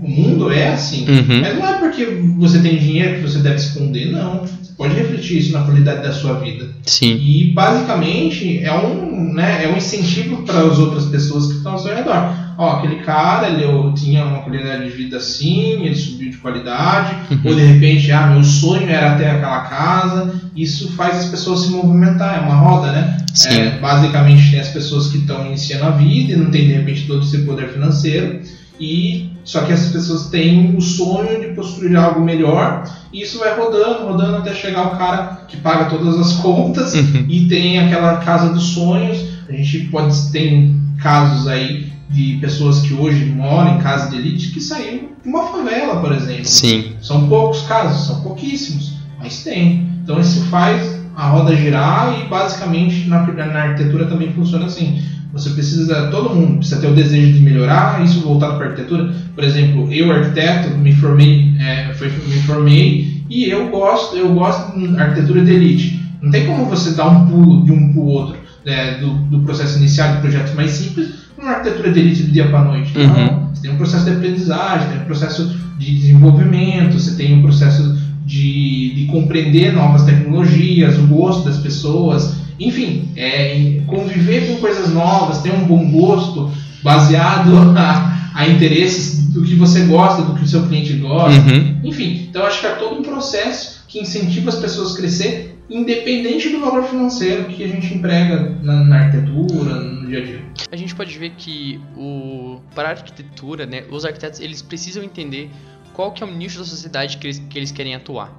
[0.00, 1.08] o mundo é assim.
[1.08, 1.40] Uhum.
[1.40, 2.06] Mas não é porque
[2.38, 4.46] você tem dinheiro que você deve esconder, não.
[4.46, 6.68] Você pode refletir isso na qualidade da sua vida.
[6.86, 7.16] Sim.
[7.16, 11.78] E basicamente é um, né, é um incentivo para as outras pessoas que estão ao
[11.80, 12.47] seu redor.
[12.58, 17.14] Ó, aquele cara, ele eu, tinha uma qualidade de vida assim, ele subiu de qualidade,
[17.30, 17.40] Uhum.
[17.44, 20.34] ou de repente, ah, meu sonho era ter aquela casa.
[20.56, 23.16] Isso faz as pessoas se movimentar, é uma roda, né?
[23.32, 23.48] Sim.
[23.60, 27.06] É, basicamente tem as pessoas que estão iniciando a vida e não tem de repente
[27.06, 28.40] todo esse poder financeiro.
[28.80, 33.56] E só que essas pessoas têm o sonho de construir algo melhor e isso vai
[33.56, 37.24] rodando, rodando até chegar o cara que paga todas as contas Uhum.
[37.28, 39.18] e tem aquela casa dos sonhos.
[39.48, 44.50] A gente pode ter casos aí de pessoas que hoje moram em casa de elite
[44.50, 46.46] que saíram de uma favela, por exemplo.
[46.46, 46.92] Sim.
[47.02, 49.88] São poucos casos, são pouquíssimos, mas tem.
[50.02, 55.02] Então isso faz a roda girar e basicamente na, na arquitetura também funciona assim.
[55.32, 59.12] Você precisa, todo mundo precisa ter o desejo de melhorar, isso voltado para a arquitetura.
[59.34, 64.78] Por exemplo, eu arquiteto, me formei, é, foi, me formei e eu gosto, eu gosto
[64.78, 66.00] de arquitetura de elite.
[66.22, 69.40] Não tem como você dar um pulo de um para o outro né, do, do
[69.40, 72.96] processo inicial de projetos mais simples uma arquitetura de elite do dia para noite.
[72.98, 73.06] Uhum.
[73.06, 77.42] Não, você tem um processo de aprendizagem, tem um processo de desenvolvimento, você tem um
[77.42, 77.96] processo
[78.26, 85.38] de, de compreender novas tecnologias, o gosto das pessoas, enfim, é, conviver com coisas novas,
[85.38, 86.50] ter um bom gosto
[86.82, 91.76] baseado a, a interesses do que você gosta, do que o seu cliente gosta, Uhum.
[91.84, 92.26] enfim.
[92.28, 96.60] Então acho que é todo um processo que incentiva as pessoas a crescer, independente do
[96.60, 100.44] valor financeiro que a gente emprega na, na arquitetura, no dia a dia.
[100.70, 105.50] A gente pode ver que o para a arquitetura, né, os arquitetos eles precisam entender
[105.92, 108.32] qual que é o nicho da sociedade que eles, que eles querem atuar.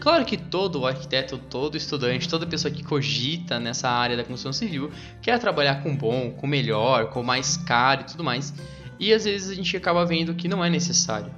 [0.00, 4.90] Claro que todo arquiteto, todo estudante, toda pessoa que cogita nessa área da construção civil
[5.20, 8.54] quer trabalhar com bom, com melhor, com mais caro e tudo mais.
[8.98, 11.32] E às vezes a gente acaba vendo que não é necessário.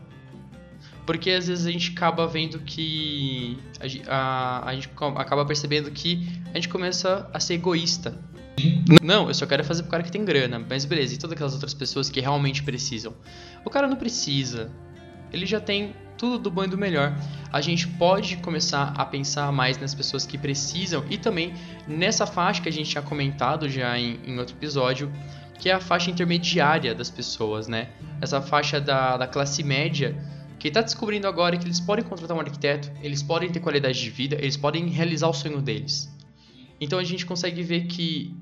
[1.06, 3.58] Porque às vezes a gente acaba vendo que.
[4.08, 8.18] A, a, a gente acaba percebendo que a gente começa a ser egoísta.
[9.02, 10.64] Não, eu só quero fazer pro cara que tem grana.
[10.68, 13.14] Mas beleza, e todas aquelas outras pessoas que realmente precisam?
[13.64, 14.70] O cara não precisa.
[15.32, 17.16] Ele já tem tudo do bom e do melhor.
[17.50, 21.54] A gente pode começar a pensar mais nas pessoas que precisam e também
[21.88, 25.10] nessa faixa que a gente tinha comentado já em, em outro episódio,
[25.58, 27.88] que é a faixa intermediária das pessoas, né?
[28.20, 30.14] Essa faixa da, da classe média
[30.60, 34.10] que está descobrindo agora que eles podem contratar um arquiteto, eles podem ter qualidade de
[34.10, 36.14] vida, eles podem realizar o sonho deles.
[36.78, 38.36] Então a gente consegue ver que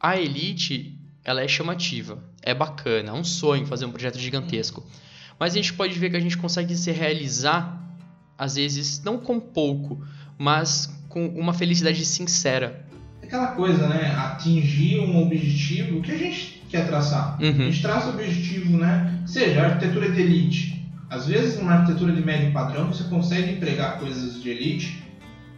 [0.00, 4.84] a elite ela é chamativa, é bacana, é um sonho fazer um projeto gigantesco.
[5.38, 7.80] Mas a gente pode ver que a gente consegue se realizar
[8.36, 10.04] às vezes, não com pouco,
[10.36, 12.84] mas com uma felicidade sincera.
[13.22, 14.12] Aquela coisa, né?
[14.16, 17.40] Atingir um objetivo que a gente quer traçar.
[17.40, 17.50] Uhum.
[17.50, 19.22] A gente traça o objetivo, né?
[19.26, 20.75] Seja arquitetura de elite.
[21.08, 25.02] Às vezes, numa arquitetura de médio padrão, você consegue empregar coisas de elite,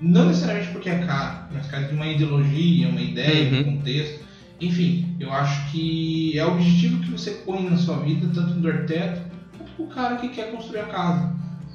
[0.01, 3.61] não necessariamente porque é caro, mas por causa de uma ideologia, uma ideia, Uhum.
[3.61, 4.25] um contexto.
[4.61, 8.69] Enfim, eu acho que é o objetivo que você põe na sua vida, tanto do
[8.69, 9.23] arquiteto
[9.57, 11.33] quanto do cara que quer construir a casa.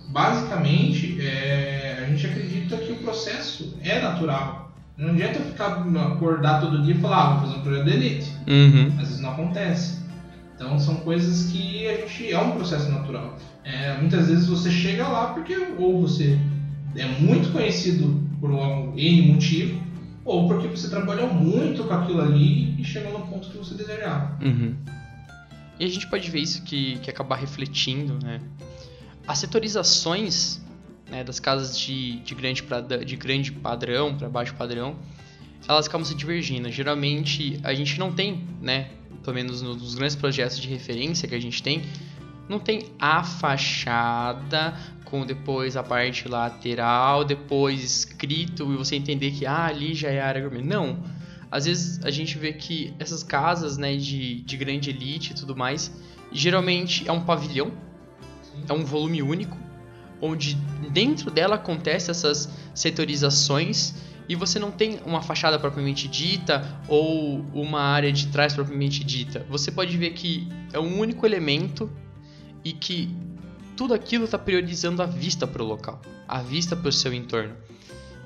[0.09, 4.71] Basicamente, é, a gente acredita que o processo é natural.
[4.97, 5.81] Não adianta eu ficar
[6.13, 8.31] acordar todo dia e falar, ah, vou fazer um projeto de elite.
[8.47, 8.87] Uhum.
[8.89, 10.02] Às vezes não acontece.
[10.63, 13.37] Então são coisas que a gente é um processo natural.
[13.65, 16.39] É, muitas vezes você chega lá porque ou você
[16.95, 19.83] é muito conhecido por um N motivo,
[20.23, 24.37] ou porque você trabalhou muito com aquilo ali e chegou no ponto que você desejava.
[24.41, 24.73] Uhum.
[25.77, 28.39] E a gente pode ver isso que, que acabar refletindo, né?
[29.27, 30.61] As setorizações
[31.09, 34.95] né, das casas de, de, grande, prada- de grande padrão para baixo padrão,
[35.67, 36.71] elas acabam se divergindo.
[36.71, 38.87] Geralmente a gente não tem, né?
[39.23, 41.83] Pelo menos nos grandes projetos de referência que a gente tem,
[42.47, 49.45] não tem a fachada com depois a parte lateral, depois escrito e você entender que
[49.45, 50.61] ah, ali já é a área gourmet.
[50.61, 51.03] Não.
[51.49, 55.55] Às vezes a gente vê que essas casas né, de, de grande elite e tudo
[55.55, 55.91] mais,
[56.31, 57.71] geralmente é um pavilhão,
[58.67, 59.57] é um volume único,
[60.19, 60.55] onde
[60.91, 63.93] dentro dela acontecem essas setorizações
[64.27, 69.45] e você não tem uma fachada propriamente dita ou uma área de trás propriamente dita.
[69.49, 71.91] Você pode ver que é um único elemento
[72.63, 73.13] e que
[73.75, 77.55] tudo aquilo está priorizando a vista para o local, a vista para o seu entorno.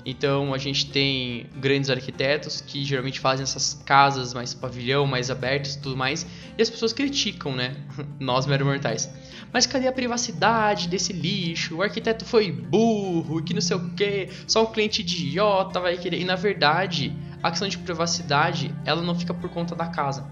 [0.04, 5.74] Então a gente tem grandes arquitetos que geralmente fazem essas casas mais pavilhão, mais abertas
[5.74, 7.76] e tudo mais, e as pessoas criticam, né?
[8.18, 9.10] Nós mero mortais.
[9.52, 11.76] Mas cadê a privacidade desse lixo?
[11.76, 16.20] O arquiteto foi burro, que não sei o que, só um cliente idiota vai querer.
[16.20, 20.26] E na verdade, a questão de privacidade, ela não fica por conta da casa,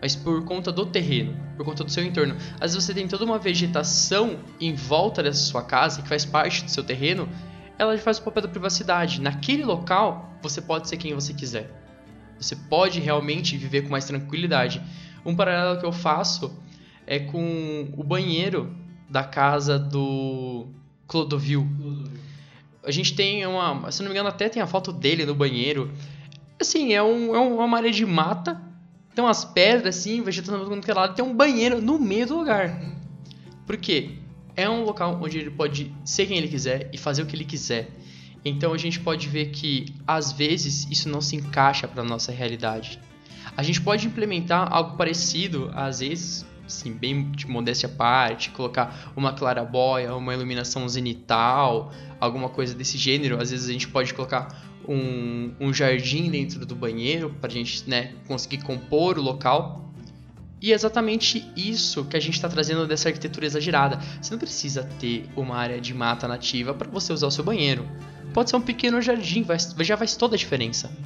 [0.00, 2.36] mas por conta do terreno, por conta do seu entorno.
[2.60, 6.64] Às vezes você tem toda uma vegetação em volta dessa sua casa, que faz parte
[6.64, 7.28] do seu terreno,
[7.78, 9.20] ela faz o papel da privacidade.
[9.20, 11.70] Naquele local, você pode ser quem você quiser.
[12.38, 14.82] Você pode realmente viver com mais tranquilidade.
[15.24, 16.52] Um paralelo que eu faço
[17.06, 18.74] é com o banheiro
[19.08, 20.66] da casa do
[21.06, 21.66] Clodovil.
[22.84, 23.90] A gente tem uma.
[23.92, 25.92] Se não me engano, até tem a foto dele no banheiro.
[26.60, 28.60] Assim, é, um, é uma área de mata.
[29.14, 31.14] Tem umas pedras assim, vegetando todo que lado.
[31.14, 32.80] Tem um banheiro no meio do lugar.
[33.66, 34.21] Por quê?
[34.56, 37.44] É um local onde ele pode ser quem ele quiser e fazer o que ele
[37.44, 37.90] quiser.
[38.44, 42.98] Então a gente pode ver que às vezes isso não se encaixa para nossa realidade.
[43.56, 49.12] A gente pode implementar algo parecido, às vezes, assim, bem de modéstia à parte, colocar
[49.14, 53.40] uma clarabóia, uma iluminação zenital, alguma coisa desse gênero.
[53.40, 54.48] Às vezes a gente pode colocar
[54.88, 59.91] um, um jardim dentro do banheiro para a gente né, conseguir compor o local.
[60.62, 63.98] E é exatamente isso que a gente está trazendo dessa arquitetura exagerada.
[64.20, 67.84] Você não precisa ter uma área de mata nativa para você usar o seu banheiro.
[68.32, 69.44] Pode ser um pequeno jardim,
[69.80, 70.96] já faz toda a diferença.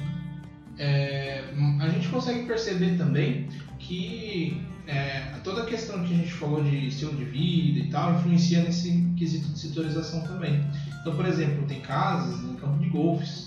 [0.77, 1.43] É,
[1.81, 6.87] a gente consegue perceber também que é, toda a questão que a gente falou de
[6.87, 10.63] estilo de vida e tal influencia nesse quesito de setorização também.
[11.01, 13.46] Então, por exemplo, tem casas em campo de golfes.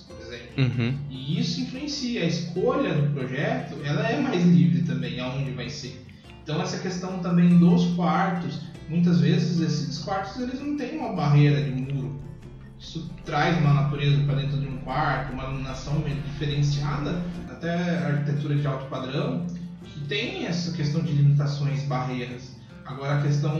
[0.60, 0.94] Uhum.
[1.08, 6.04] E isso influencia a escolha do projeto, ela é mais livre também aonde vai ser.
[6.42, 11.62] Então essa questão também dos quartos, muitas vezes esses quartos eles não têm uma barreira
[11.62, 12.20] de muro.
[12.78, 18.66] Isso traz uma natureza para dentro de um quarto, uma iluminação diferenciada, até arquitetura de
[18.66, 19.46] alto padrão,
[19.84, 22.56] que tem essa questão de limitações, barreiras.
[22.84, 23.54] Agora a questão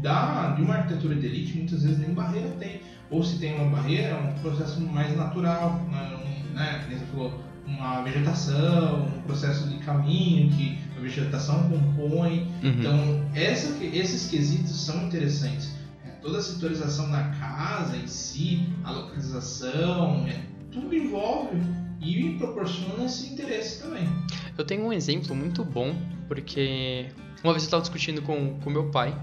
[0.00, 2.80] da, de uma arquitetura de elite, muitas vezes nem barreira tem.
[3.10, 6.16] Ou se tem uma barreira, é um processo mais natural, né?
[6.16, 6.84] Um, né?
[6.88, 12.48] Você falou, uma vegetação, um processo de caminho que a vegetação compõe.
[12.62, 12.70] Uhum.
[12.78, 15.74] Então, essa, esses quesitos são interessantes.
[16.04, 20.40] É, toda a setorização da casa em si, a localização, é,
[20.72, 21.58] tudo envolve
[22.00, 24.08] e proporciona esse interesse também.
[24.56, 25.94] Eu tenho um exemplo muito bom,
[26.28, 27.06] porque
[27.42, 29.14] uma vez eu estava discutindo com o meu pai.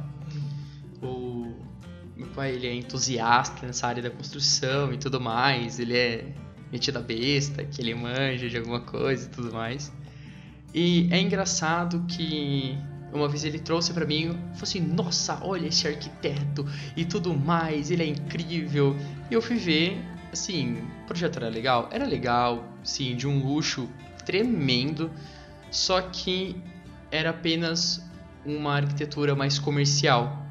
[1.01, 1.54] O
[2.16, 5.80] meu pai ele é entusiasta nessa área da construção e tudo mais.
[5.80, 6.34] Ele é
[6.72, 9.91] metido besta, que ele manja de alguma coisa e tudo mais.
[10.74, 12.78] E é engraçado que
[13.13, 16.65] uma vez ele trouxe para mim, falou assim: "Nossa, olha esse arquiteto
[16.95, 18.95] e tudo mais, ele é incrível".
[19.32, 19.97] E eu fui ver,
[20.32, 23.89] assim, o projeto era legal, era legal, sim, de um luxo
[24.26, 25.09] tremendo,
[25.72, 26.55] só que
[27.09, 28.05] era apenas
[28.45, 30.45] uma arquitetura mais comercial.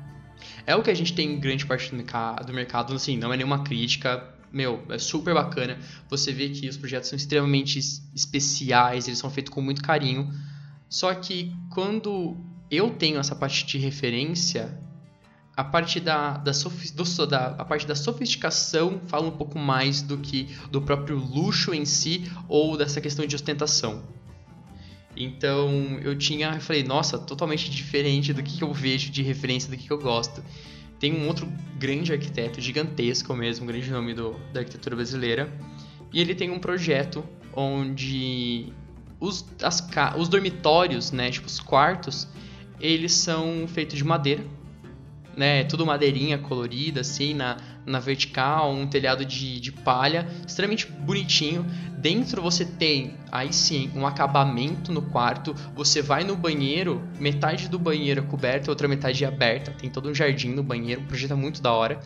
[0.67, 3.63] É o que a gente tem em grande parte do mercado, assim, não é nenhuma
[3.63, 5.79] crítica, meu, é super bacana.
[6.09, 7.79] Você vê que os projetos são extremamente
[8.15, 10.33] especiais, eles são feitos com muito carinho.
[10.89, 12.37] Só que quando
[12.71, 14.81] eu tenho essa parte de referência,
[15.57, 20.19] a parte da, da, do, da, a parte da sofisticação fala um pouco mais do
[20.19, 24.03] que do próprio luxo em si ou dessa questão de ostentação.
[25.17, 29.77] Então eu tinha, eu falei, nossa, totalmente diferente do que, eu vejo de referência, do
[29.77, 30.45] que, eu gosto.
[30.99, 35.53] Tem um outro grande arquiteto, gigantesco mesmo, um grande nome do, da arquitetura brasileira,
[36.13, 37.25] e ele tem um projeto
[37.55, 38.73] onde
[39.21, 39.87] os, as,
[40.17, 42.29] os dormitórios, né, tipo os quartos,
[42.81, 44.45] eles são feitos de madeira,
[45.37, 45.65] né?
[45.65, 51.65] Tudo madeirinha colorida, assim, na, na vertical, um telhado de, de palha, extremamente bonitinho.
[52.07, 55.53] Dentro você tem, aí sim, um acabamento no quarto.
[55.75, 59.73] Você vai no banheiro, metade do banheiro é coberta, outra metade é aberta.
[59.73, 61.99] Tem todo um jardim no banheiro, um projeto muito da hora.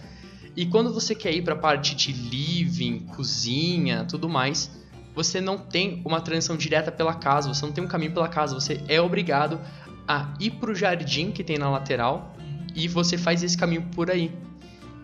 [0.57, 4.70] E quando você quer ir para a parte de living, cozinha, tudo mais,
[5.14, 8.55] você não tem uma transição direta pela casa, você não tem um caminho pela casa,
[8.55, 9.61] você é obrigado
[10.09, 12.34] a ir para o jardim que tem na lateral
[12.74, 14.32] e você faz esse caminho por aí.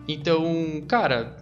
[0.07, 1.37] Então, cara,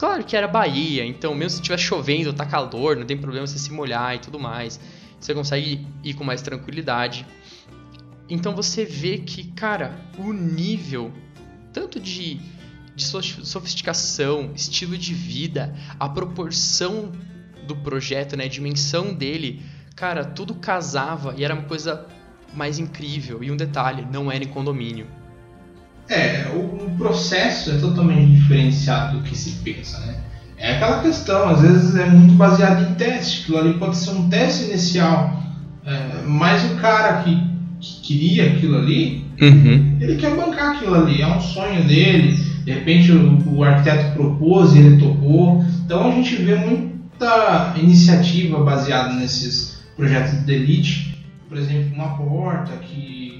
[0.00, 3.58] claro que era Bahia, então mesmo se estiver chovendo, tá calor, não tem problema você
[3.58, 4.80] se molhar e tudo mais.
[5.20, 7.26] Você consegue ir com mais tranquilidade.
[8.26, 11.12] Então você vê que, cara, o nível
[11.70, 12.40] tanto de,
[12.96, 17.12] de sofisticação, estilo de vida, a proporção
[17.66, 19.62] do projeto, né, a dimensão dele,
[19.94, 22.06] cara, tudo casava e era uma coisa
[22.54, 23.44] mais incrível.
[23.44, 25.06] E um detalhe, não era em condomínio.
[26.10, 30.16] É, o processo é totalmente diferenciado do que se pensa, né?
[30.58, 34.28] É aquela questão, às vezes é muito baseado em teste, aquilo ali pode ser um
[34.28, 35.42] teste inicial,
[35.86, 37.34] é, mas o cara que,
[37.80, 39.96] que queria aquilo ali, uhum.
[39.98, 44.74] ele quer bancar aquilo ali, é um sonho dele, de repente o, o arquiteto propôs
[44.74, 51.56] e ele topou, então a gente vê muita iniciativa baseada nesses projetos de elite, por
[51.56, 53.39] exemplo, uma porta que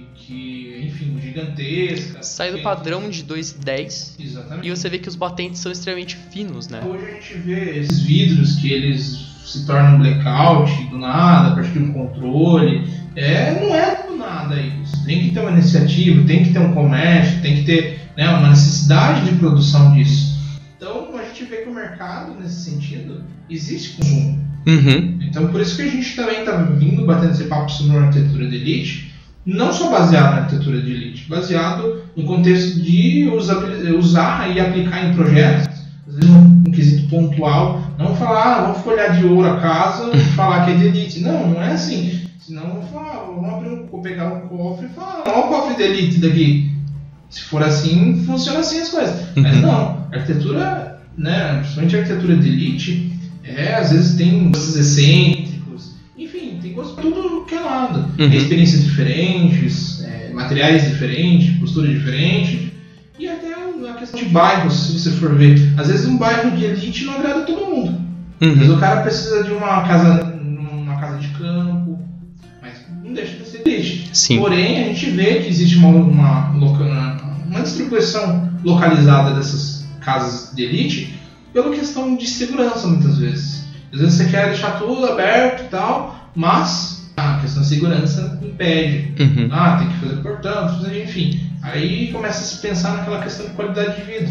[0.86, 2.22] enfim, gigantesca.
[2.22, 4.12] Sai do padrão de 2,10.
[4.18, 4.66] Exatamente.
[4.66, 6.82] E você vê que os batentes são extremamente finos, né?
[6.84, 11.72] Hoje a gente vê esses vidros que eles se tornam blackout do nada, a partir
[11.72, 12.88] de um controle.
[13.16, 15.04] É, não é do nada isso.
[15.04, 18.50] Tem que ter uma iniciativa, tem que ter um comércio, tem que ter né, uma
[18.50, 20.38] necessidade de produção disso.
[20.76, 24.50] Então a gente vê que o mercado, nesse sentido, existe consumo.
[24.66, 25.18] Uhum.
[25.22, 28.46] Então por isso que a gente também está vindo batendo esse papo sobre a arquitetura
[28.46, 29.14] de elite,
[29.44, 33.28] não só baseado na arquitetura de elite, baseado no contexto de
[33.98, 35.68] usar, e aplicar em projetos,
[36.06, 40.10] às vezes um, um quesito pontual, não falar, ah, vamos folhar de ouro a casa
[40.14, 41.20] e falar que é de elite.
[41.20, 42.20] Não, não é assim.
[42.38, 45.76] Senão vamos falar, vamos abrir um, vou pegar um cofre e falar, olha o cofre
[45.76, 46.74] de elite daqui.
[47.28, 49.26] Se for assim, funciona assim as coisas.
[49.36, 49.60] Mas uhum.
[49.60, 53.12] não, arquitetura, né, principalmente a arquitetura de elite,
[53.44, 55.49] é, às vezes tem coisas excêntricos,
[56.40, 58.10] enfim, tem coisas tudo que é lado.
[58.18, 58.32] Uhum.
[58.32, 62.72] Experiências diferentes, é, materiais diferentes, postura diferente.
[63.18, 65.74] E até a questão de bairros, se você for ver.
[65.76, 68.00] Às vezes um bairro de elite não agrada todo mundo.
[68.40, 68.54] Uhum.
[68.54, 71.98] Vezes o cara precisa de uma casa, uma casa de campo,
[72.62, 72.74] mas
[73.04, 74.08] não deixa de ser elite.
[74.12, 74.38] Sim.
[74.38, 76.50] Porém, a gente vê que existe uma, uma,
[77.46, 81.20] uma distribuição localizada dessas casas de elite
[81.52, 83.64] pela questão de segurança, muitas vezes.
[83.92, 89.14] Às vezes você quer deixar tudo aberto e tal, mas a questão da segurança impede.
[89.20, 89.48] Uhum.
[89.52, 91.40] Ah, tem que fazer portão, enfim.
[91.62, 94.30] Aí começa a se pensar naquela questão de qualidade de vida.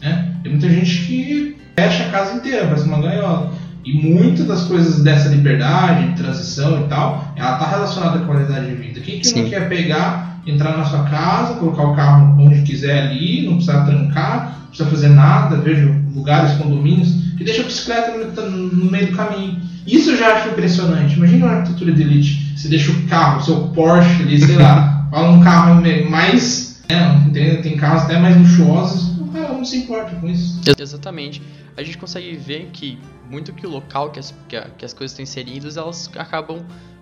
[0.00, 0.34] Né?
[0.42, 3.52] Tem muita gente que fecha a casa inteira, parece uma gaiola.
[3.84, 8.66] E muitas das coisas dessa liberdade, de transição e tal, ela está relacionada à qualidade
[8.66, 9.00] de vida.
[9.00, 9.42] Quem que Sim.
[9.42, 13.84] não quer pegar, entrar na sua casa, colocar o carro onde quiser ali, não precisa
[13.84, 19.08] trancar, não precisa fazer nada, vejo lugares, condomínios, que deixa a bicicleta no, no meio
[19.08, 19.60] do caminho.
[19.86, 21.16] Isso eu já acho impressionante.
[21.16, 22.52] Imagina uma arquitetura de elite.
[22.56, 26.82] Você deixa o carro, o seu Porsche ali, sei lá, fala um carro mais.
[26.88, 29.18] Né, tem, tem carros até mais luxuosos.
[29.18, 30.60] O cara não se importa com isso.
[30.78, 31.42] Exatamente.
[31.76, 32.98] A gente consegue ver que
[33.30, 36.60] muito que o local que as, que, a, que as coisas estão inseridas, elas acabam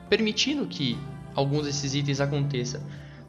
[0.08, 0.96] permitindo que
[1.34, 2.80] alguns desses itens aconteçam.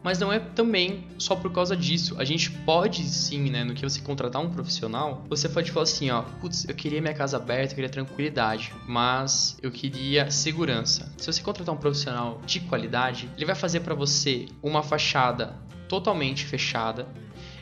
[0.03, 2.15] Mas não é também só por causa disso.
[2.17, 6.09] A gente pode sim, né, no que você contratar um profissional, você pode falar assim,
[6.09, 11.11] ó, putz, eu queria minha casa aberta, eu queria tranquilidade, mas eu queria segurança.
[11.17, 15.55] Se você contratar um profissional de qualidade, ele vai fazer para você uma fachada
[15.87, 17.07] totalmente fechada.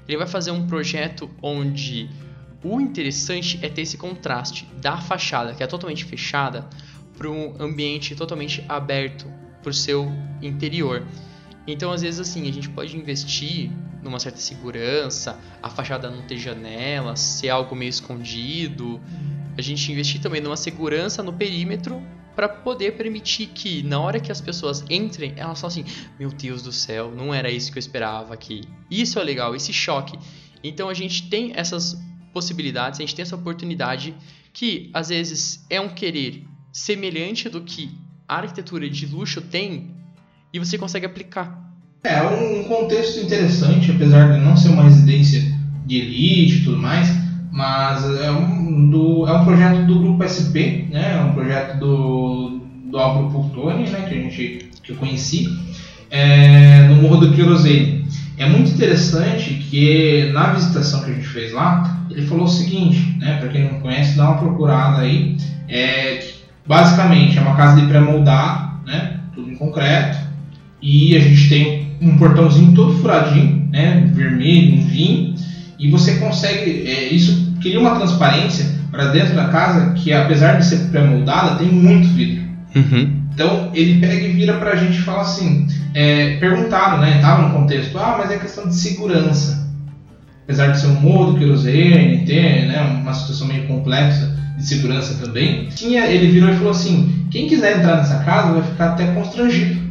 [0.07, 2.09] Ele vai fazer um projeto onde
[2.63, 6.69] o interessante é ter esse contraste da fachada, que é totalmente fechada,
[7.17, 9.27] para um ambiente totalmente aberto
[9.61, 10.09] para o seu
[10.41, 11.05] interior.
[11.67, 16.37] Então, às vezes, assim, a gente pode investir numa certa segurança, a fachada não ter
[16.37, 18.99] janela, ser algo meio escondido.
[19.57, 22.01] A gente investir também numa segurança no perímetro
[22.35, 25.85] para poder permitir que na hora que as pessoas entrem, elas falam assim:
[26.17, 28.61] "Meu Deus do céu, não era isso que eu esperava aqui".
[28.89, 30.17] Isso é legal, esse choque.
[30.63, 31.97] Então a gente tem essas
[32.31, 34.15] possibilidades, a gente tem essa oportunidade
[34.53, 37.91] que às vezes é um querer semelhante do que
[38.27, 39.98] a arquitetura de luxo tem
[40.53, 41.69] e você consegue aplicar.
[42.03, 45.41] É um contexto interessante, apesar de não ser uma residência
[45.85, 47.09] de elite e tudo mais,
[47.51, 51.17] mas é um, do, é um projeto do grupo SP, né?
[51.17, 54.05] É um projeto do, do Álvaro Pultoni, né?
[54.07, 55.47] Que a gente que eu conheci,
[56.09, 58.07] é, no Morro do Querosene.
[58.37, 63.17] É muito interessante que na visitação que a gente fez lá, ele falou o seguinte,
[63.19, 63.37] né?
[63.39, 65.35] Para quem não conhece, dá uma procurada aí.
[65.67, 66.23] É,
[66.65, 69.19] basicamente é uma casa de pré-moldado, né?
[69.35, 70.28] Tudo em concreto.
[70.81, 74.09] E a gente tem um portãozinho todo furadinho, né?
[74.13, 75.35] Vermelho, um vinho.
[75.77, 76.87] E você consegue.
[76.87, 81.67] É, isso cria uma transparência para dentro da casa que, apesar de ser pré-moldada, tem
[81.67, 82.43] muito vidro.
[82.75, 83.19] Uhum.
[83.33, 87.19] Então ele pega e vira para a gente e fala assim: é, perguntaram, né?
[87.21, 89.67] Tava no contexto, ah, mas é questão de segurança.
[90.43, 95.23] Apesar de ser um morro do querosene, ter né, uma situação meio complexa de segurança
[95.23, 99.07] também, tinha, ele virou e falou assim: quem quiser entrar nessa casa vai ficar até
[99.13, 99.88] constrangido.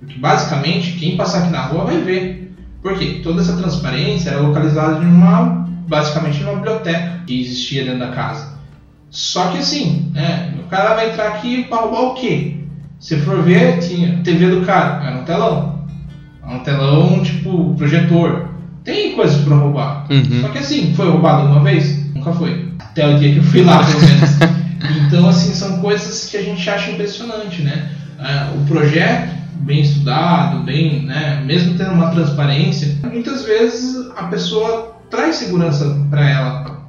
[0.00, 2.56] Porque basicamente quem passar aqui na rua vai ver.
[2.82, 8.08] Porque toda essa transparência era localizada em uma, basicamente numa biblioteca que existia dentro da
[8.08, 8.58] casa.
[9.10, 12.56] Só que assim, né, o cara vai entrar aqui para roubar o quê?
[12.98, 15.84] Se for ver, tinha TV do cara, era um telão.
[16.46, 18.48] Um telão tipo projetor.
[18.84, 20.06] Tem coisas para roubar.
[20.10, 20.40] Uhum.
[20.40, 22.12] Só que assim, foi roubado uma vez?
[22.14, 22.72] Nunca foi.
[22.78, 24.30] Até o dia que eu fui lá, pelo menos.
[25.06, 27.90] então, assim, são coisas que a gente acha impressionante, né?
[28.18, 31.42] Ah, o projeto, bem estudado, bem, né?
[31.44, 36.80] Mesmo tendo uma transparência, muitas vezes a pessoa traz segurança para ela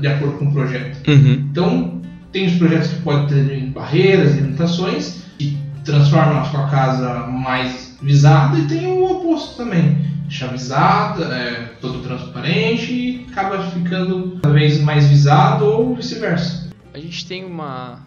[0.00, 1.08] de acordo com o projeto.
[1.08, 1.48] Uhum.
[1.50, 2.02] Então,
[2.32, 8.58] tem os projetos que podem ter barreiras, limitações, que transformam a sua casa mais visada,
[8.58, 10.12] e tem o oposto também.
[10.22, 16.70] Deixa visada, é, todo transparente e acaba ficando cada vez mais visado ou vice-versa.
[16.94, 17.98] A gente tem uma,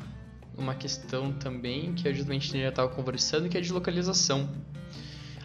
[0.58, 4.50] uma questão também que a justamente já estava conversando, que é de localização.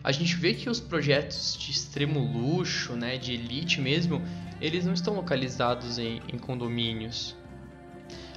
[0.03, 4.23] A gente vê que os projetos de extremo luxo, né, de elite mesmo,
[4.61, 7.37] eles não estão localizados em, em condomínios.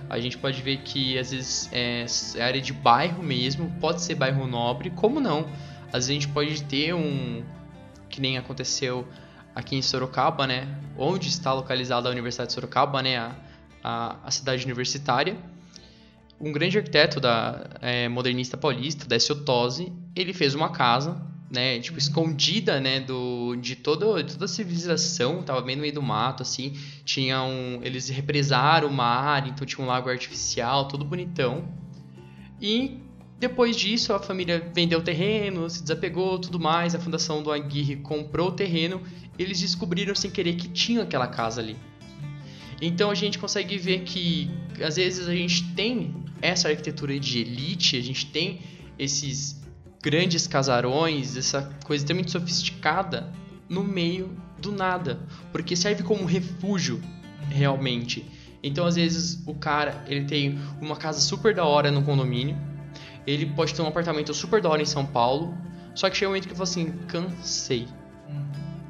[0.10, 2.06] A gente pode ver que às vezes é,
[2.36, 5.48] é área de bairro mesmo, pode ser bairro nobre, como não?
[5.88, 7.44] Às vezes a gente pode ter um,
[8.10, 9.08] que nem aconteceu
[9.56, 10.68] aqui em Sorocaba, né?
[10.98, 13.18] Onde está localizada a Universidade de Sorocaba, né?
[13.18, 13.36] A,
[13.84, 15.38] a, a cidade universitária.
[16.40, 21.80] Um grande arquiteto da é, modernista paulista, Décio Tosi, ele fez uma casa, né?
[21.80, 23.00] Tipo escondida, né?
[23.00, 26.78] Do de toda toda a civilização, tava bem no meio do mato, assim.
[27.06, 31.68] Tinha um, eles represaram o mar, então tinha um lago artificial, todo bonitão.
[32.62, 33.00] E
[33.40, 36.96] depois disso, a família vendeu o terreno, se desapegou, tudo mais.
[36.96, 39.02] A fundação do Aguirre comprou o terreno.
[39.38, 41.76] Eles descobriram sem querer que tinha aquela casa ali.
[42.82, 44.50] Então a gente consegue ver que
[44.82, 48.60] às vezes a gente tem essa arquitetura de elite, a gente tem
[49.00, 49.62] esses
[50.04, 53.32] grandes casarões, essa coisa extremamente sofisticada
[53.70, 55.22] no meio do nada,
[55.54, 57.02] porque serve como refúgio
[57.50, 58.26] realmente.
[58.62, 62.58] Então às vezes o cara ele tem uma casa super da hora no condomínio,
[63.26, 65.58] ele pode ter um apartamento super da hora em São Paulo,
[65.96, 67.88] só que chega um momento que ele fala assim, cansei,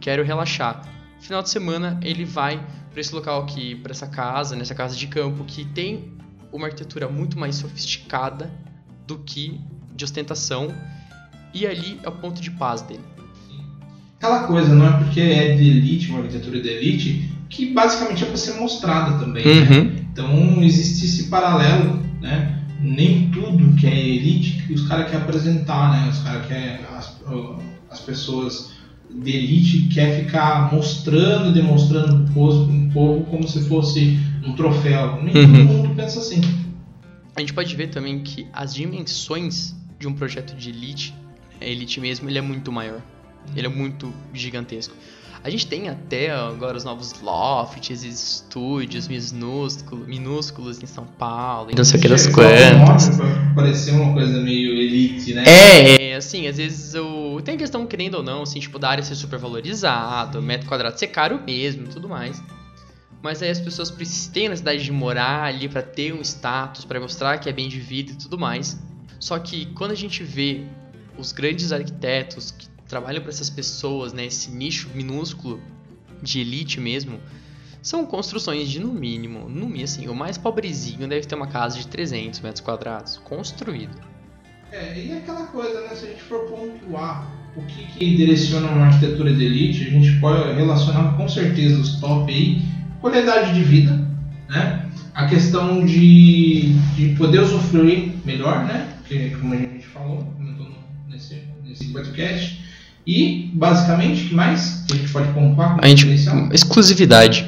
[0.02, 0.90] quero relaxar.
[1.20, 2.58] Final de semana ele vai
[2.90, 6.18] para esse local aqui, para essa casa, nessa casa de campo que tem
[6.54, 8.50] uma arquitetura muito mais sofisticada
[9.08, 9.60] do que
[9.96, 10.74] de ostentação
[11.54, 13.04] e ali é o ponto de paz dele.
[14.18, 18.28] Aquela coisa, não é porque é de elite, uma arquitetura de elite, que basicamente é
[18.28, 19.46] para ser mostrada também.
[19.46, 19.62] Né?
[19.62, 19.96] Uhum.
[20.12, 22.60] Então existe esse paralelo, né?
[22.80, 26.10] Nem tudo que é elite que os caras querem apresentar, né?
[26.10, 26.80] Os caras querem.
[26.96, 27.18] As,
[27.90, 28.72] as pessoas
[29.10, 35.22] de elite quer ficar mostrando, demonstrando povo, pro povo como se fosse um troféu.
[35.22, 35.68] Nem Uhum.
[35.68, 36.42] todo mundo pensa assim.
[37.36, 41.16] A gente pode ver também que as dimensões de um projeto de elite,
[41.60, 43.02] a elite mesmo, ele é muito maior.
[43.56, 44.94] Ele é muito gigantesco.
[45.44, 51.84] A gente tem até agora os novos lofts, estúdios minúsculos, minúsculos em São Paulo, não
[51.84, 53.20] sei o que das quantas.
[53.92, 55.44] uma coisa meio elite, né?
[55.46, 57.42] É, é, assim, às vezes o...
[57.44, 61.08] tem questão, querendo ou não, assim, tipo, da área ser super valorizado, metro quadrado ser
[61.08, 62.42] caro mesmo, tudo mais.
[63.24, 63.90] Mas aí as pessoas
[64.48, 67.80] a necessidade de morar ali pra ter um status, pra mostrar que é bem de
[67.80, 68.78] vida e tudo mais.
[69.18, 70.66] Só que quando a gente vê
[71.18, 75.62] os grandes arquitetos que trabalham para essas pessoas, né, esse nicho minúsculo
[76.22, 77.18] de elite mesmo,
[77.82, 81.78] são construções de no mínimo, no mínimo assim, o mais pobrezinho deve ter uma casa
[81.78, 84.02] de 300 metros quadrados, construído.
[84.70, 88.88] É, e aquela coisa, né, se a gente for pontuar o que, que direciona uma
[88.88, 92.62] arquitetura de elite, a gente pode relacionar com certeza os top aí,
[93.04, 94.00] qualidade de vida,
[94.50, 100.26] né, a questão de, de poder usufruir melhor, né, que como a gente falou
[101.10, 102.64] nesse, nesse podcast,
[103.06, 106.08] e, basicamente, o que mais que a gente pode pontuar a gente,
[106.54, 107.46] Exclusividade.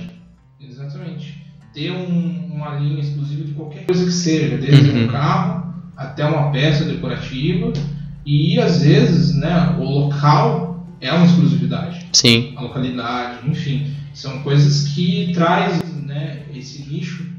[0.60, 1.41] Exatamente.
[1.74, 5.06] Ter um, uma linha exclusiva de qualquer coisa que seja, desde uhum.
[5.06, 7.72] um carro até uma peça decorativa.
[8.26, 12.06] E, às vezes, né, o local é uma exclusividade.
[12.12, 12.53] Sim.
[12.58, 13.95] A localidade, enfim.
[14.16, 17.30] São coisas que traz né, esse nicho,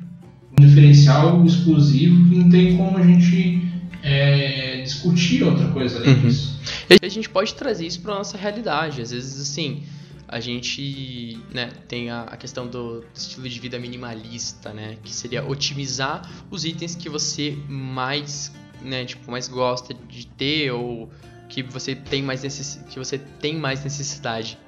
[0.53, 3.62] um diferencial exclusivo que não tem como a gente
[4.03, 6.20] é, discutir outra coisa além uhum.
[6.20, 6.61] disso.
[6.91, 9.01] E a gente pode trazer isso para nossa realidade.
[9.01, 9.85] Às vezes, assim,
[10.29, 15.14] a gente né, tem a, a questão do, do, estilo de vida minimalista, né, que
[15.14, 18.53] seria otimizar os itens que você mais,
[18.83, 21.11] né, tipo, mais gosta de ter ou
[21.49, 22.85] que você tem mais necess...
[22.91, 24.59] que você tem mais necessidade.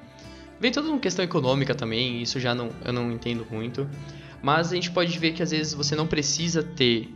[0.60, 3.88] Vem toda uma questão econômica também, isso já não eu não entendo muito,
[4.42, 7.14] mas a gente pode ver que às vezes você não precisa ter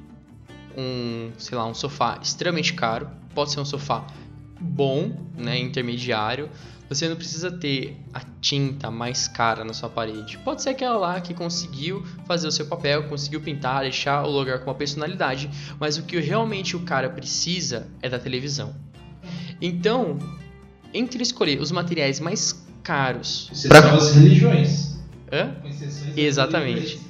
[0.76, 4.06] um, sei lá, um sofá extremamente caro, pode ser um sofá
[4.60, 6.48] bom, né, intermediário.
[6.88, 10.36] Você não precisa ter a tinta mais cara na sua parede.
[10.38, 14.58] Pode ser aquela lá que conseguiu fazer o seu papel, conseguiu pintar, deixar o lugar
[14.58, 18.74] com uma personalidade, mas o que realmente o cara precisa é da televisão.
[19.60, 20.18] Então,
[20.92, 22.52] entre escolher os materiais mais
[22.82, 24.96] caros, para as religiões.
[25.32, 25.54] Hã?
[26.16, 27.00] Exatamente.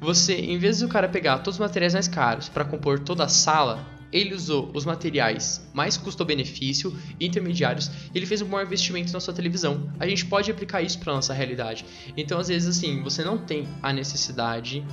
[0.00, 3.28] Você, em vez do cara pegar todos os materiais mais caros para compor toda a
[3.28, 9.20] sala, ele usou os materiais mais custo-benefício, intermediários, e ele fez um bom investimento na
[9.20, 9.90] sua televisão.
[10.00, 11.84] A gente pode aplicar isso para nossa realidade.
[12.16, 14.84] Então, às vezes, assim, você não tem a necessidade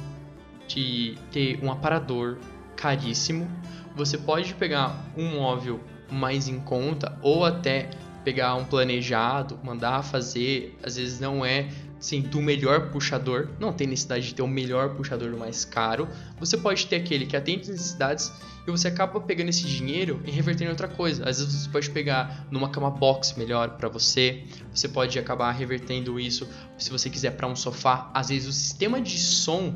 [0.67, 2.38] de ter um aparador
[2.75, 3.49] caríssimo.
[3.95, 5.79] Você pode pegar um móvel
[6.11, 7.89] mais em conta ou até
[8.28, 13.88] pegar um planejado, mandar fazer, às vezes não é sim, do melhor puxador, não tem
[13.88, 16.09] necessidade de ter o melhor puxador do mais caro.
[16.38, 18.34] Você pode ter aquele que atende as necessidades
[18.67, 21.23] e você acaba pegando esse dinheiro e revertendo em outra coisa.
[21.23, 26.19] Às vezes você pode pegar numa cama box melhor para você, você pode acabar revertendo
[26.19, 26.45] isso
[26.78, 28.11] se você quiser para um sofá.
[28.13, 29.73] Às vezes o sistema de som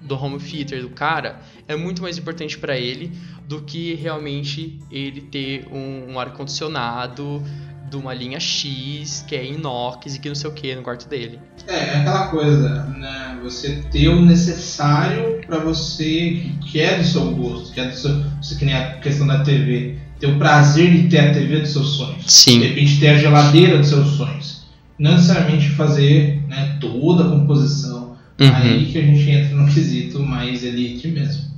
[0.00, 3.12] do home theater do cara é muito mais importante para ele
[3.46, 7.42] do que realmente ele ter um, um ar condicionado
[7.90, 11.08] de uma linha X, que é inox e que não sei o que no quarto
[11.08, 11.40] dele.
[11.66, 13.38] É, é aquela coisa, né?
[13.42, 18.24] Você ter o necessário para você que é do seu gosto, que é do seu.
[18.40, 19.96] Você que nem a questão da TV.
[20.20, 22.24] Ter o prazer de ter a TV dos seus sonhos.
[22.26, 22.60] Sim.
[22.60, 24.64] De repente ter a geladeira dos seus sonhos.
[24.98, 28.16] Não necessariamente fazer né, toda a composição.
[28.38, 28.54] Uhum.
[28.54, 31.49] Aí que a gente entra no quesito mais elite mesmo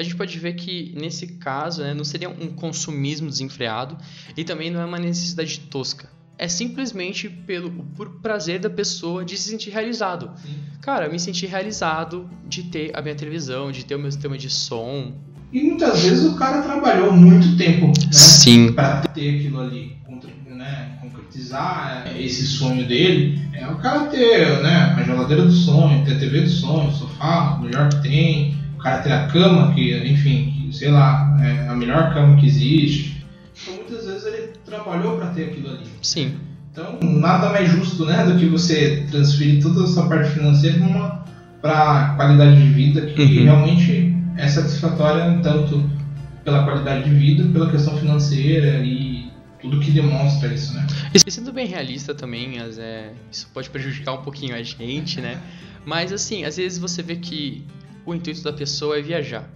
[0.00, 3.98] a gente pode ver que nesse caso né, não seria um consumismo desenfreado
[4.34, 6.08] e também não é uma necessidade tosca.
[6.38, 10.30] É simplesmente pelo por prazer da pessoa de se sentir realizado.
[10.42, 10.54] Sim.
[10.80, 14.48] Cara, me sentir realizado de ter a minha televisão, de ter o meu sistema de
[14.48, 15.12] som.
[15.52, 18.72] E muitas vezes o cara trabalhou muito tempo né, Sim.
[18.72, 19.98] para ter aquilo ali,
[20.46, 23.38] né, concretizar esse sonho dele.
[23.52, 26.92] É o cara ter né, a geladeira do sonho, ter a TV do sonho, o
[26.92, 31.68] sofá, o melhor que tem, cara ter a cama, que, enfim, que, sei lá, é
[31.68, 33.24] a melhor cama que existe.
[33.62, 35.86] Então muitas vezes ele trabalhou para ter aquilo ali.
[36.02, 36.36] Sim.
[36.72, 40.78] Então nada mais justo né, do que você transferir toda a sua parte financeira
[41.60, 43.44] para qualidade de vida que uhum.
[43.44, 45.90] realmente é satisfatória tanto
[46.44, 50.86] pela qualidade de vida, pela questão financeira e tudo que demonstra isso, né?
[51.14, 55.38] E sendo bem realista também, é, isso pode prejudicar um pouquinho a gente, né?
[55.84, 57.64] Mas assim, às vezes você vê que
[58.04, 59.48] o intuito da pessoa é viajar.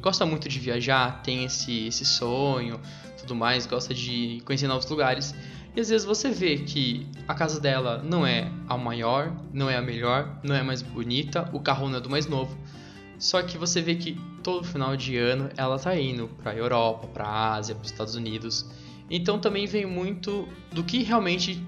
[0.00, 2.80] Gosta muito de viajar, tem esse, esse sonho,
[3.18, 5.34] tudo mais, gosta de conhecer novos lugares.
[5.74, 9.76] E às vezes você vê que a casa dela não é a maior, não é
[9.76, 12.56] a melhor, não é a mais bonita, o carro não é do mais novo.
[13.18, 17.54] Só que você vê que todo final de ano ela tá indo para Europa, para
[17.54, 18.68] Ásia, para Estados Unidos.
[19.08, 21.64] Então também vem muito do que realmente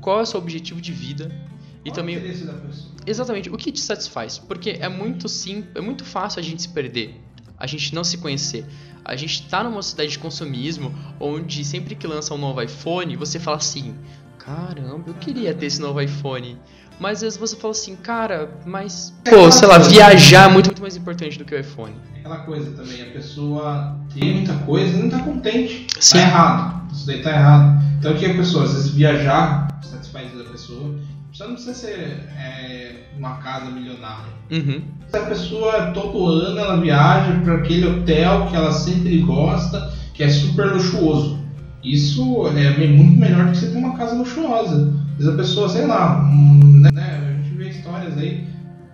[0.00, 1.51] qual é o seu objetivo de vida
[1.84, 2.92] e qual também o da pessoa?
[3.06, 4.38] Exatamente, o que te satisfaz?
[4.38, 7.20] Porque é muito sim, é muito fácil a gente se perder,
[7.58, 8.64] a gente não se conhecer.
[9.04, 13.40] A gente tá numa cidade de consumismo onde sempre que lança um novo iPhone, você
[13.40, 13.96] fala assim:
[14.38, 16.58] "Caramba, eu queria ter esse novo iPhone".
[17.00, 19.12] Mas às vezes você fala assim, cara, mas.
[19.24, 21.94] Pô, sei lá, viajar é muito, muito mais importante do que o iPhone.
[22.20, 25.86] Aquela coisa também, a pessoa tem muita coisa e não tá contente.
[25.98, 26.18] Sim.
[26.18, 26.92] Tá errado.
[26.92, 27.82] Isso daí tá errado.
[27.98, 30.94] Então o que a pessoa, às vezes viajar, satisfaz da pessoa.
[31.32, 34.30] Só não precisa ser é, uma casa milionária.
[34.50, 34.82] Uhum.
[35.08, 40.22] Se a pessoa todo ano ela viaja para aquele hotel que ela sempre gosta, que
[40.22, 41.40] é super luxuoso.
[41.82, 44.92] Isso é muito melhor do que você ter uma casa luxuosa.
[45.16, 48.46] Vezes a pessoa, sei lá, hum, né, a gente vê histórias aí,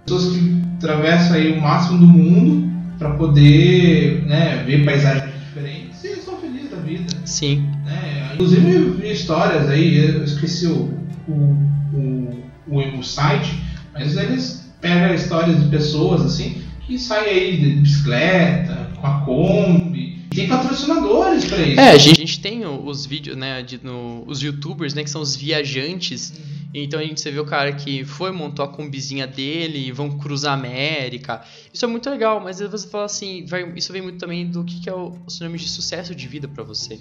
[0.07, 6.15] pessoas que atravessam aí o máximo do mundo para poder né, ver paisagens diferentes e
[6.23, 7.13] são felizes da vida.
[7.25, 7.69] Sim.
[7.85, 8.31] Né?
[8.35, 10.95] Inclusive eu vi histórias aí, eu esqueci o,
[11.29, 13.63] o, o, o, o site,
[13.93, 20.27] mas eles pegam histórias de pessoas assim que saem aí de bicicleta, com a Kombi,
[20.35, 21.81] tem patrocinadores para isso.
[21.81, 25.11] É, a gente, a gente tem os vídeos, né, de, no, os youtubers, né, que
[25.11, 26.31] são os viajantes.
[26.31, 26.59] Uhum.
[26.75, 30.19] Então a gente você vê o cara que foi, montou a combizinha dele e vão
[30.19, 31.43] cruzar a América.
[31.73, 34.81] Isso é muito legal, mas você fala assim, vai, isso vem muito também do que,
[34.81, 37.01] que é o, o sinônimo de sucesso de vida para você.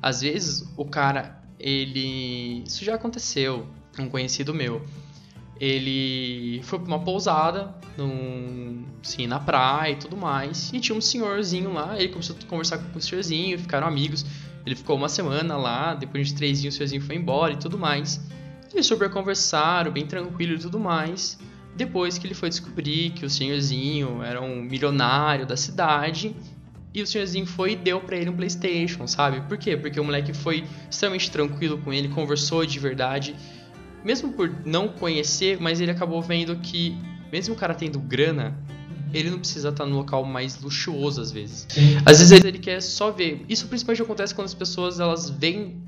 [0.00, 2.64] Às vezes o cara, ele.
[2.66, 3.66] Isso já aconteceu,
[3.98, 4.82] um conhecido meu
[5.60, 10.72] ele foi pra uma pousada, num, assim, na praia e tudo mais.
[10.72, 14.24] E tinha um senhorzinho lá, ele começou a conversar com o senhorzinho, ficaram amigos.
[14.64, 17.78] Ele ficou uma semana lá, depois de três dias o senhorzinho foi embora e tudo
[17.78, 18.20] mais.
[18.72, 21.38] Eles super conversaram, bem tranquilo e tudo mais.
[21.76, 26.34] Depois que ele foi descobrir que o senhorzinho era um milionário da cidade.
[26.92, 29.40] E o senhorzinho foi e deu para ele um Playstation, sabe?
[29.42, 29.76] Por quê?
[29.76, 33.36] Porque o moleque foi extremamente tranquilo com ele, conversou de verdade
[34.04, 36.96] mesmo por não conhecer, mas ele acabou vendo que,
[37.32, 38.58] mesmo o cara tendo grana,
[39.12, 41.66] ele não precisa estar no local mais luxuoso às vezes.
[42.04, 43.44] Às vezes ele quer só ver.
[43.48, 45.82] Isso principalmente acontece quando as pessoas elas vêm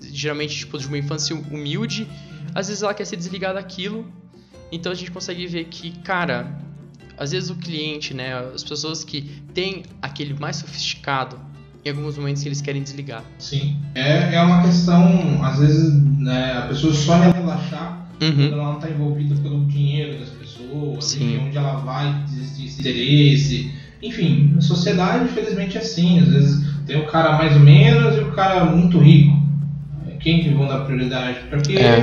[0.00, 2.08] geralmente tipo de uma infância humilde,
[2.54, 4.10] às vezes ela quer se desligar daquilo.
[4.72, 6.58] Então a gente consegue ver que, cara,
[7.16, 11.38] às vezes o cliente, né, as pessoas que têm aquele mais sofisticado,
[11.84, 13.22] em alguns momentos que eles querem desligar.
[13.38, 13.76] Sim.
[13.94, 18.32] É, é uma questão, às vezes, né, a pessoa só relaxar uhum.
[18.34, 21.40] quando ela não está envolvida pelo dinheiro das pessoas, Sim.
[21.46, 23.74] onde ela vai, existe esse interesse.
[24.02, 26.20] Enfim, a sociedade, infelizmente, é assim.
[26.20, 29.42] Às vezes tem o cara mais ou menos e o cara muito rico.
[30.20, 31.38] Quem que vão dar prioridade?
[31.50, 32.02] Porque é.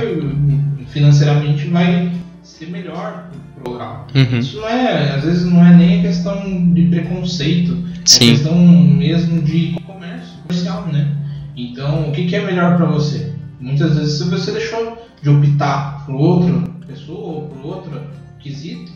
[0.88, 3.28] financeiramente vai ser melhor
[3.66, 4.06] local.
[4.14, 4.38] Uhum.
[4.38, 8.24] Isso não é, às vezes não é nem questão de preconceito Sim.
[8.24, 11.16] É questão mesmo de comércio comercial, né?
[11.56, 13.32] Então, o que, que é melhor para você?
[13.60, 16.52] Muitas vezes se você deixou de optar por outra
[16.86, 18.00] pessoa ou por outro
[18.40, 18.90] quesito,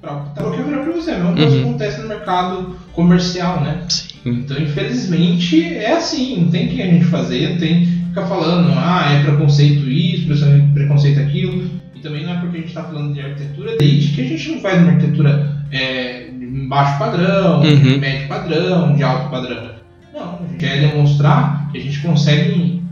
[0.00, 1.16] para optar o que é melhor para você.
[1.16, 1.60] Não uhum.
[1.60, 3.84] acontece no mercado comercial, né?
[3.88, 4.08] Sim.
[4.24, 6.42] Então, infelizmente, é assim.
[6.42, 10.26] Não tem que a gente fazer, tem que ficar falando, ah, é preconceito isso,
[10.72, 11.68] preconceito aquilo.
[11.98, 14.48] E também não é porque a gente está falando de arquitetura desde que a gente
[14.50, 16.30] não faz uma arquitetura é,
[16.68, 17.98] baixo padrão, uhum.
[17.98, 19.70] médio padrão, de alto padrão.
[20.14, 22.82] Não, a gente quer demonstrar que a gente consegue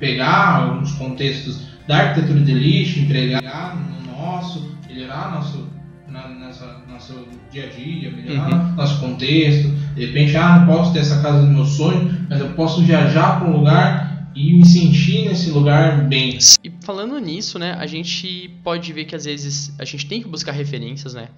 [0.00, 5.68] pegar alguns contextos da arquitetura de lixo, entregar no nosso, melhorar nosso,
[6.08, 7.14] na, nessa, nosso
[7.52, 8.74] dia a dia, melhorar uhum.
[8.74, 9.68] nosso contexto.
[9.94, 13.38] De repente, ah, não posso ter essa casa do meu sonho, mas eu posso viajar
[13.38, 16.36] para um lugar e me sentir nesse lugar bem.
[16.62, 20.28] E falando nisso, né, a gente pode ver que às vezes a gente tem que
[20.28, 21.28] buscar referências, né?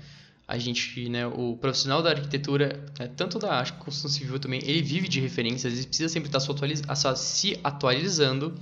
[0.48, 5.06] a gente, né, o profissional da arquitetura, né, tanto da construção civil também, ele vive
[5.06, 6.40] de referências, ele precisa sempre estar
[7.16, 8.54] se atualizando.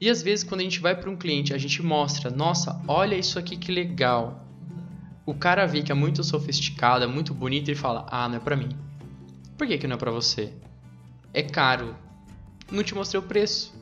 [0.00, 3.14] E às vezes quando a gente vai para um cliente, a gente mostra, nossa, olha
[3.14, 4.44] isso aqui que legal.
[5.24, 8.40] O cara vê que é muito sofisticado, é muito bonito e fala, ah, não é
[8.40, 8.70] para mim.
[9.56, 10.52] Por que, que não é para você?
[11.32, 11.94] É caro.
[12.70, 13.72] Não te mostrei o preço.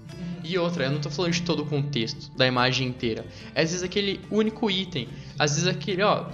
[0.43, 3.26] E outra, eu não tô falando de todo o contexto, da imagem inteira.
[3.55, 5.09] É, às vezes aquele único item.
[5.39, 6.26] Às vezes aquele, ó,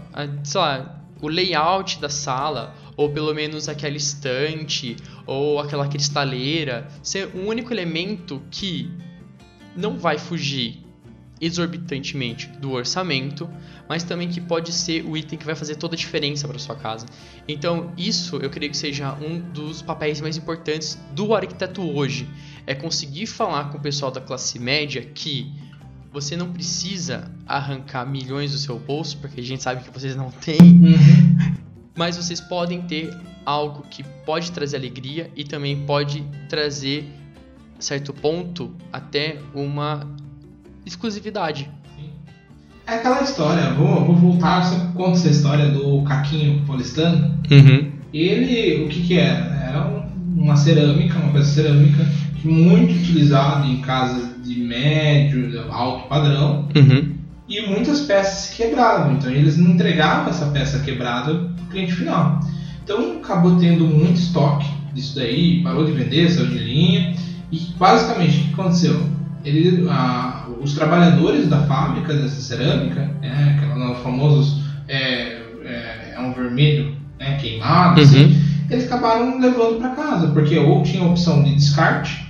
[0.44, 4.96] sei lá, o layout da sala, ou pelo menos aquela estante,
[5.26, 6.88] ou aquela cristaleira.
[7.02, 8.90] Ser um único elemento que
[9.76, 10.83] não vai fugir
[11.44, 13.48] exorbitantemente do orçamento,
[13.88, 16.74] mas também que pode ser o item que vai fazer toda a diferença para sua
[16.74, 17.06] casa.
[17.46, 22.26] Então, isso eu creio que seja um dos papéis mais importantes do arquiteto hoje,
[22.66, 25.52] é conseguir falar com o pessoal da classe média que
[26.10, 30.30] você não precisa arrancar milhões do seu bolso, porque a gente sabe que vocês não
[30.30, 31.56] têm, uhum.
[31.94, 33.14] mas vocês podem ter
[33.44, 37.04] algo que pode trazer alegria e também pode trazer
[37.78, 40.08] certo ponto até uma
[40.84, 41.70] exclusividade.
[42.86, 47.38] É aquela história, vou, vou voltar, sempre conto essa história do Caquinho paulistano.
[47.50, 47.92] Uhum.
[48.12, 49.54] Ele, o que que era?
[49.68, 50.06] Era
[50.36, 52.06] uma cerâmica, uma coisa cerâmica,
[52.44, 56.68] muito utilizada em casas de médio, alto padrão.
[56.76, 57.14] Uhum.
[57.48, 59.14] e muitas peças se quebravam.
[59.14, 62.40] Então eles não entregavam essa peça quebrada para o cliente final.
[62.82, 67.14] Então acabou tendo muito estoque disso daí, parou de vender, saiu de linha.
[67.50, 69.08] E basicamente o que aconteceu?
[69.44, 76.32] Ele, a, os trabalhadores da fábrica dessa cerâmica, né, aqueles famosos é, é, é, um
[76.32, 78.30] vermelho né, queimado, assim, uhum.
[78.30, 82.24] assim, eles acabaram levando para casa, porque ou tinha a opção de descarte,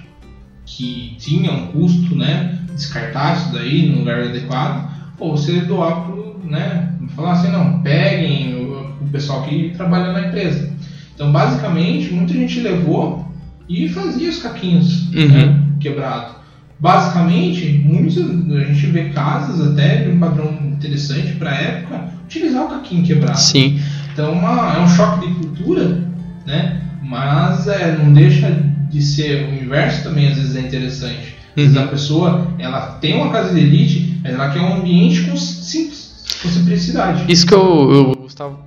[0.66, 6.40] que tinha um custo, né, descartar isso daí no lugar adequado, ou você doar pro,
[6.44, 10.72] né, falar assim, não, peguem o, o pessoal que trabalha na empresa.
[11.14, 13.24] Então, basicamente, muita gente levou
[13.68, 15.28] e fazia os caquinhos uhum.
[15.28, 16.43] né, quebrados.
[16.78, 22.64] Basicamente, muitos, a gente vê casas até de um padrão interessante para a época utilizar
[22.64, 23.38] o caquinho quebrado.
[23.38, 23.80] Sim.
[24.12, 26.08] Então, uma, é um choque de cultura,
[26.46, 26.80] né?
[27.02, 28.50] Mas é, não deixa
[28.90, 31.34] de ser o inverso também às vezes é interessante.
[31.50, 31.84] Às vezes uhum.
[31.84, 36.38] a pessoa ela tem uma casa de elite, mas ela quer um ambiente com simples,
[36.42, 37.24] com simplicidade.
[37.30, 38.58] Isso que eu, eu estava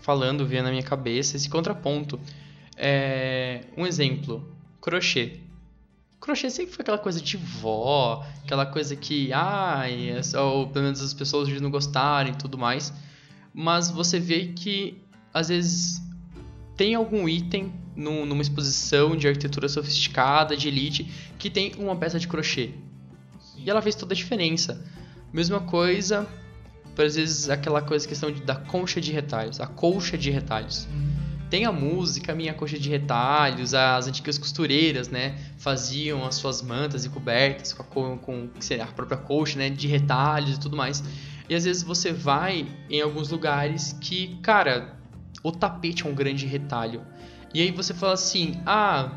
[0.00, 2.18] falando vinha na minha cabeça esse contraponto.
[2.76, 4.44] É, um exemplo,
[4.80, 5.39] crochê.
[6.20, 11.00] Crochê sempre foi aquela coisa de vó, aquela coisa que, ai, ah, ou pelo menos
[11.00, 12.92] as pessoas não gostarem e tudo mais.
[13.54, 15.02] Mas você vê que,
[15.32, 16.02] às vezes,
[16.76, 22.18] tem algum item num, numa exposição de arquitetura sofisticada, de elite, que tem uma peça
[22.18, 22.70] de crochê.
[23.56, 24.84] E ela fez toda a diferença.
[25.32, 26.28] Mesma coisa,
[26.94, 30.84] por às vezes, aquela coisa, questão de, da concha de retalhos, a colcha de retalhos.
[30.84, 31.09] Uhum
[31.50, 36.62] tem a música, a minha coxa de retalhos, as antigas costureiras, né, faziam as suas
[36.62, 38.48] mantas e cobertas com, a, com
[38.80, 41.02] a própria coxa, né, de retalhos e tudo mais.
[41.48, 44.96] E às vezes você vai em alguns lugares que, cara,
[45.42, 47.02] o tapete é um grande retalho.
[47.52, 49.10] E aí você fala assim, ah,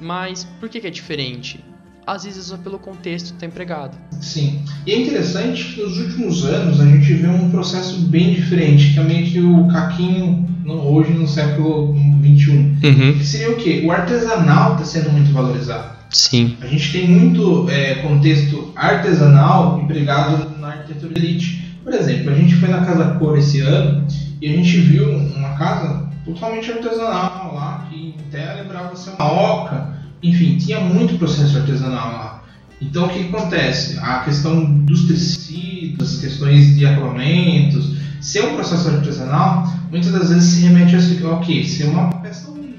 [0.00, 1.64] mas por que, que é diferente?
[2.06, 3.96] Às vezes só pelo contexto está empregado.
[4.20, 4.60] Sim.
[4.86, 9.00] E é interessante que nos últimos anos a gente vê um processo bem diferente, que
[9.00, 12.50] é meio que o caquinho hoje no século XXI.
[12.50, 13.18] Uhum.
[13.18, 13.82] Que seria o quê?
[13.84, 15.96] O artesanal está sendo muito valorizado.
[16.10, 16.56] Sim.
[16.60, 21.76] A gente tem muito é, contexto artesanal empregado na arquitetura elite.
[21.82, 24.06] Por exemplo, a gente foi na Casa Cor esse ano
[24.40, 29.95] e a gente viu uma casa totalmente artesanal lá, que até lembrava ser uma oca
[30.22, 32.44] enfim, tinha muito processo artesanal lá.
[32.80, 33.98] Então o que acontece?
[33.98, 40.62] A questão dos tecidos, questões de acabamentos, ser um processo artesanal, muitas das vezes se
[40.62, 42.76] remete a ok, ser uma peça única.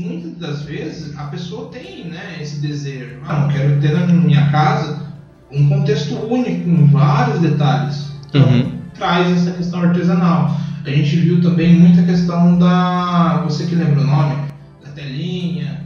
[0.00, 4.50] Muitas das vezes a pessoa tem né, esse desejo, ah, não quero ter na minha
[4.50, 5.08] casa
[5.50, 8.12] um contexto único, com vários detalhes.
[8.28, 8.72] Então uhum.
[8.94, 10.56] traz essa questão artesanal.
[10.84, 13.42] A gente viu também muita questão da.
[13.44, 14.36] Você que lembra o nome?
[14.84, 15.84] Da telinha,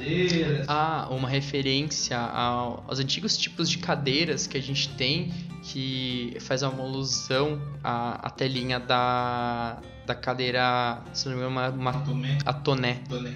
[0.00, 0.66] cadeiras.
[0.68, 5.32] Ah, uma referência aos antigos tipos de cadeiras que a gente tem,
[5.62, 11.68] que faz uma alusão à, à telinha da, da cadeira, se não me engano, uma,
[11.68, 13.00] uma, a toné.
[13.08, 13.34] toné.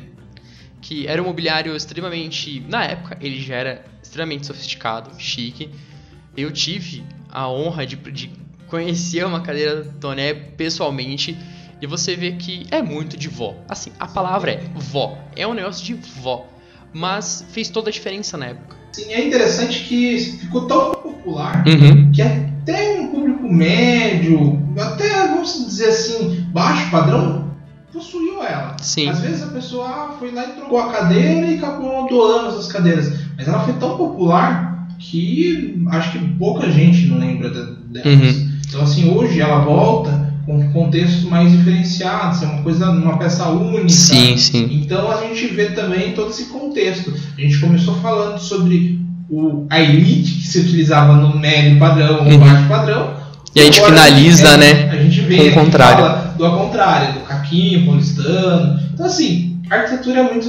[0.81, 2.61] Que era um mobiliário extremamente.
[2.69, 5.71] Na época, ele já era extremamente sofisticado, chique.
[6.37, 8.31] Eu tive a honra de, de
[8.67, 11.37] conhecer uma cadeira toné pessoalmente
[11.81, 13.55] e você vê que é muito de vó.
[13.69, 15.19] Assim, a palavra é vó.
[15.37, 16.47] É um negócio de vó.
[16.95, 18.77] Mas fez toda a diferença na época.
[18.93, 22.13] Sim, é interessante que ficou tão popular uhum.
[22.13, 27.51] que até um público médio, até vamos dizer assim, baixo padrão,
[27.93, 28.77] possuiu ela.
[28.81, 29.09] Sim.
[29.09, 33.13] Às vezes a pessoa foi lá e trocou a cadeira e acabou doando essas cadeiras.
[33.37, 38.07] Mas ela foi tão popular que acho que pouca gente não lembra delas.
[38.07, 38.59] Uhum.
[38.69, 43.89] Então assim, hoje ela volta com contextos mais diferenciados, é uma coisa, uma peça única.
[43.89, 44.69] Sim, sim.
[44.83, 47.15] Então a gente vê também todo esse contexto.
[47.37, 52.33] A gente começou falando sobre o, a elite que se utilizava no médio padrão ou
[52.33, 52.39] uhum.
[52.39, 53.15] baixo padrão.
[53.55, 54.91] E a gente finaliza, é, né?
[54.91, 56.37] A gente vê com o contrário.
[56.37, 58.81] do ao contrário, do caquinho, paulistano.
[58.93, 60.49] Então assim, a arquitetura é muito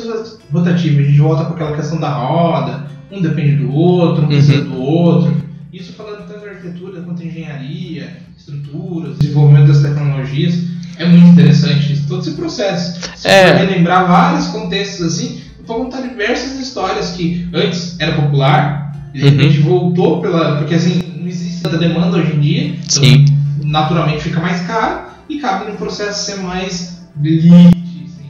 [0.51, 0.99] rotativa.
[0.99, 4.69] A gente volta para aquela questão da roda, um depende do outro, um precisa uhum.
[4.69, 5.45] do outro.
[5.71, 10.55] Isso falando tanto de arquitetura quanto de engenharia, estruturas, desenvolvimento das tecnologias.
[10.97, 13.01] É muito interessante todo esse processo.
[13.15, 13.57] Se é.
[13.57, 19.29] você lembrar vários contextos assim, vou contar diversas histórias que antes era popular, e de
[19.29, 19.79] repente uhum.
[19.79, 20.57] voltou pela.
[20.59, 23.25] Porque assim, não existe tanta demanda hoje em dia, então Sim.
[23.63, 27.77] naturalmente fica mais caro e cabe no processo ser mais elite.
[28.05, 28.29] Assim.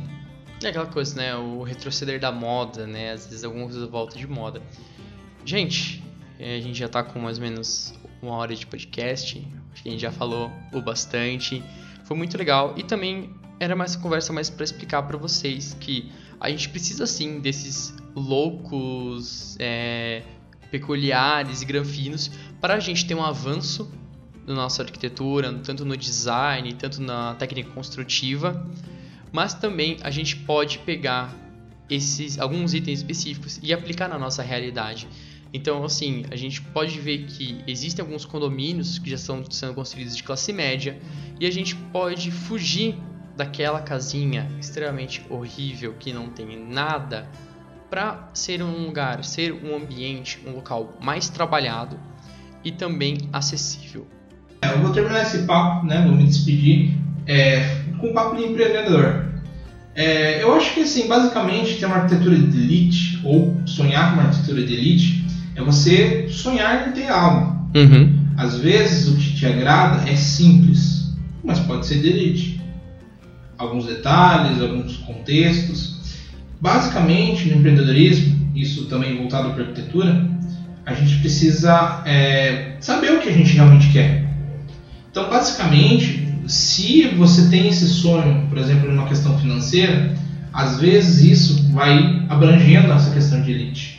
[0.64, 1.36] É aquela coisa, né?
[1.36, 3.12] O retroceder da moda, né?
[3.12, 4.62] Às vezes alguma coisa volta de moda.
[5.44, 6.04] Gente,
[6.40, 9.46] a gente já tá com mais ou menos uma hora de podcast.
[9.76, 11.62] Acho que a gente já falou o bastante.
[12.06, 16.10] Foi muito legal e também era mais uma conversa mais para explicar para vocês que
[16.40, 20.24] a gente precisa sim desses loucos é,
[20.72, 23.92] peculiares e granfinos para a gente ter um avanço
[24.48, 28.66] na nossa arquitetura, tanto no design, tanto na técnica construtiva,
[29.34, 31.36] mas também a gente pode pegar
[31.90, 35.06] esses alguns itens específicos e aplicar na nossa realidade.
[35.56, 40.14] Então, assim, a gente pode ver que existem alguns condomínios que já estão sendo construídos
[40.14, 41.00] de classe média
[41.40, 42.98] e a gente pode fugir
[43.38, 47.30] daquela casinha extremamente horrível que não tem nada
[47.90, 51.98] para ser um lugar, ser um ambiente, um local mais trabalhado
[52.62, 54.06] e também acessível.
[54.62, 56.04] É, eu vou terminar esse papo, né?
[56.06, 59.24] Vou me despedir é, com um papo de empreendedor.
[59.96, 64.28] É, eu acho que assim, basicamente, ter uma arquitetura de elite ou sonhar com uma
[64.28, 65.25] arquitetura de elite
[65.56, 67.70] é você sonhar em ter algo.
[67.76, 68.26] Uhum.
[68.38, 72.62] Às vezes o que te agrada é simples, mas pode ser de elite.
[73.58, 75.96] Alguns detalhes, alguns contextos.
[76.60, 80.30] Basicamente, no empreendedorismo, isso também voltado para a arquitetura,
[80.86, 84.30] a gente precisa é, saber o que a gente realmente quer.
[85.10, 90.14] Então, basicamente, se você tem esse sonho, por exemplo, numa questão financeira,
[90.54, 93.95] às vezes isso vai abrangendo essa questão de elite.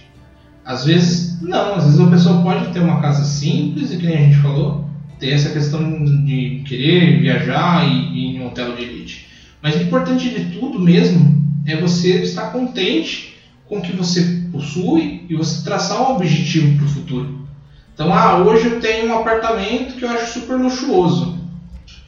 [0.66, 1.76] Às vezes, não.
[1.76, 4.84] Às vezes a pessoa pode ter uma casa simples e, que nem a gente falou,
[5.18, 9.28] ter essa questão de querer viajar e ir em um hotel de elite.
[9.62, 13.36] Mas o importante de tudo mesmo é você estar contente
[13.66, 17.46] com o que você possui e você traçar um objetivo para o futuro.
[17.94, 21.38] Então, ah, hoje eu tenho um apartamento que eu acho super luxuoso.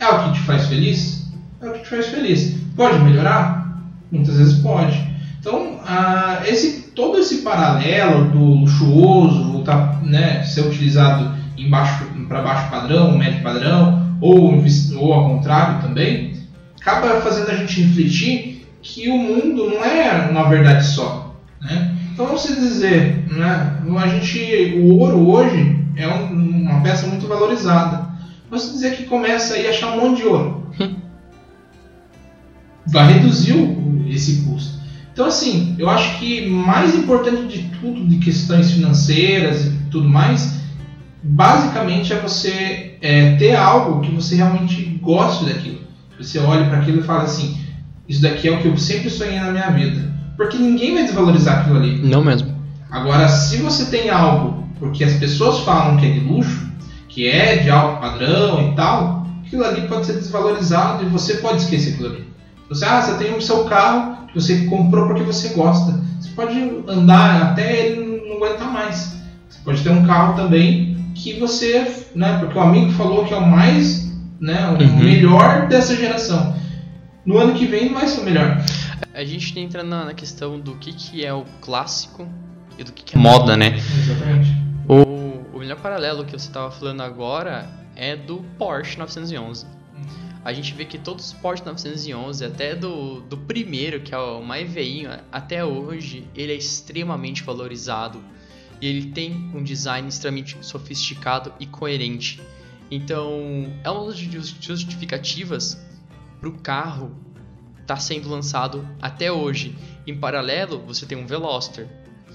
[0.01, 1.27] É o que te faz feliz?
[1.61, 2.57] É o que te faz feliz.
[2.77, 3.83] Pode melhorar?
[4.11, 4.97] Muitas vezes pode.
[5.41, 11.33] Então, ah, esse, todo esse paralelo do luxuoso voltar, né, ser utilizado
[12.29, 14.53] para baixo padrão, médio padrão, ou,
[14.97, 16.33] ou ao contrário também,
[16.81, 21.37] acaba fazendo a gente refletir que o mundo não é uma verdade só.
[21.61, 21.95] Né?
[22.13, 28.09] Então, vamos dizer, né, a gente, o ouro hoje é um, uma peça muito valorizada.
[28.51, 30.67] Vamos dizer que começa a achar um monte de ouro.
[32.87, 33.55] Vai reduzir
[34.09, 34.78] esse custo.
[35.19, 40.61] Então, assim, eu acho que mais importante de tudo, de questões financeiras e tudo mais,
[41.21, 45.81] basicamente é você é, ter algo que você realmente goste daquilo.
[46.21, 47.59] Você olha para aquilo e fala assim:
[48.09, 50.15] Isso daqui é o que eu sempre sonhei na minha vida.
[50.37, 51.99] Porque ninguém vai desvalorizar aquilo ali.
[51.99, 52.55] Não mesmo.
[52.89, 56.71] Agora, se você tem algo porque as pessoas falam que é de luxo,
[57.09, 61.63] que é de alto padrão e tal, aquilo ali pode ser desvalorizado e você pode
[61.63, 62.28] esquecer aquilo ali.
[62.69, 65.93] Você, ah, você tem o seu carro que você comprou porque você gosta.
[66.21, 69.17] Você pode andar até ele não aguentar mais.
[69.49, 73.37] Você pode ter um carro também que você, né, porque o amigo falou que é
[73.37, 74.99] o mais, né, o uhum.
[74.99, 76.55] melhor dessa geração.
[77.25, 78.63] No ano que vem não vai ser o melhor.
[79.15, 82.29] A gente entra na, na questão do que, que é o clássico
[82.79, 83.77] e do que, que é moda, né?
[83.77, 84.51] Exatamente.
[84.87, 89.78] O, o melhor paralelo que você estava falando agora é do Porsche 911
[90.49, 94.43] a gente vê que todos os Porsche 911, até do, do primeiro, que é o
[94.43, 98.25] mais veinho, até hoje, ele é extremamente valorizado.
[98.81, 102.41] E ele tem um design extremamente sofisticado e coerente.
[102.91, 105.79] Então, é uma das justificativas
[106.41, 107.15] para o carro
[107.83, 109.77] estar tá sendo lançado até hoje.
[110.07, 111.87] Em paralelo, você tem um Veloster,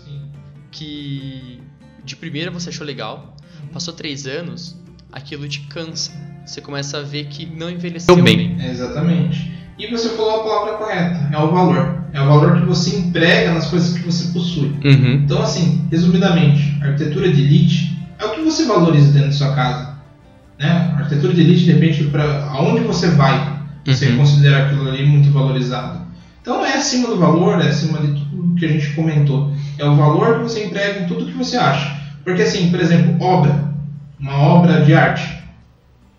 [0.06, 0.32] Sim.
[0.72, 1.60] que
[2.04, 3.70] de primeira você achou legal, uhum.
[3.70, 4.78] passou três anos,
[5.12, 8.58] aquilo te cansa você começa a ver que não envelheceu bem.
[8.62, 9.52] Exatamente.
[9.78, 12.04] E você falou a palavra correta, é o valor.
[12.14, 14.72] É o valor que você emprega nas coisas que você possui.
[14.84, 15.22] Uhum.
[15.24, 19.56] Então, assim, resumidamente, a arquitetura de elite é o que você valoriza dentro da sua
[19.56, 19.96] casa.
[20.60, 20.94] Né?
[20.96, 24.18] A arquitetura de elite depende para aonde você vai, você uhum.
[24.18, 26.04] considera aquilo ali muito valorizado.
[26.42, 29.52] Então, é acima do valor, é acima de tudo que a gente comentou.
[29.80, 32.00] É o valor que você emprega em tudo que você acha.
[32.24, 33.74] Porque, assim, por exemplo, obra,
[34.20, 35.33] uma obra de arte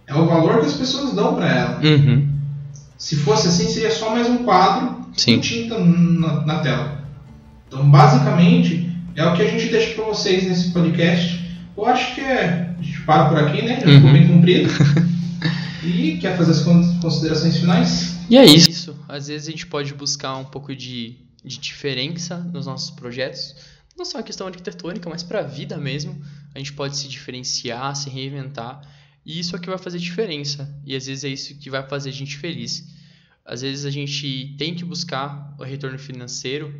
[0.06, 1.80] é o valor que as pessoas dão para ela.
[1.82, 2.28] Uhum.
[2.98, 5.36] Se fosse assim, seria só mais um quadro Sim.
[5.36, 7.04] com tinta na, na, tela.
[7.66, 11.42] Então, basicamente, é o que a gente deixa para vocês nesse podcast.
[11.76, 12.74] Eu acho que é.
[12.78, 13.80] A gente para por aqui, né?
[13.80, 13.96] Já uhum.
[13.96, 14.70] ficou bem comprido.
[15.82, 16.62] e quer fazer as
[17.00, 18.16] considerações finais?
[18.28, 18.96] E é isso.
[19.08, 23.54] Às vezes a gente pode buscar um pouco de, de diferença nos nossos projetos.
[23.96, 26.20] Não só a questão arquitetônica, mas para a vida mesmo.
[26.54, 28.80] A gente pode se diferenciar, se reinventar.
[29.24, 30.68] E isso é o que vai fazer diferença.
[30.84, 32.84] E às vezes é isso que vai fazer a gente feliz.
[33.44, 36.74] Às vezes a gente tem que buscar o retorno financeiro,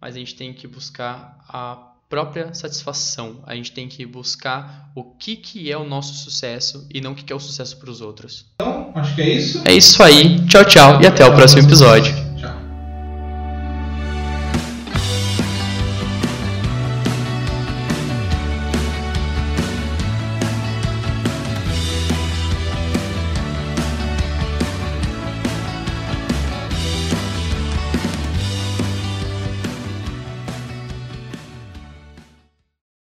[0.00, 3.40] mas a gente tem que buscar a própria satisfação.
[3.46, 7.14] A gente tem que buscar o que, que é o nosso sucesso e não o
[7.14, 8.46] que, que é o sucesso para os outros.
[8.56, 9.62] Então, acho que é isso.
[9.64, 10.44] É isso aí.
[10.46, 12.19] Tchau, tchau e até o próximo episódio.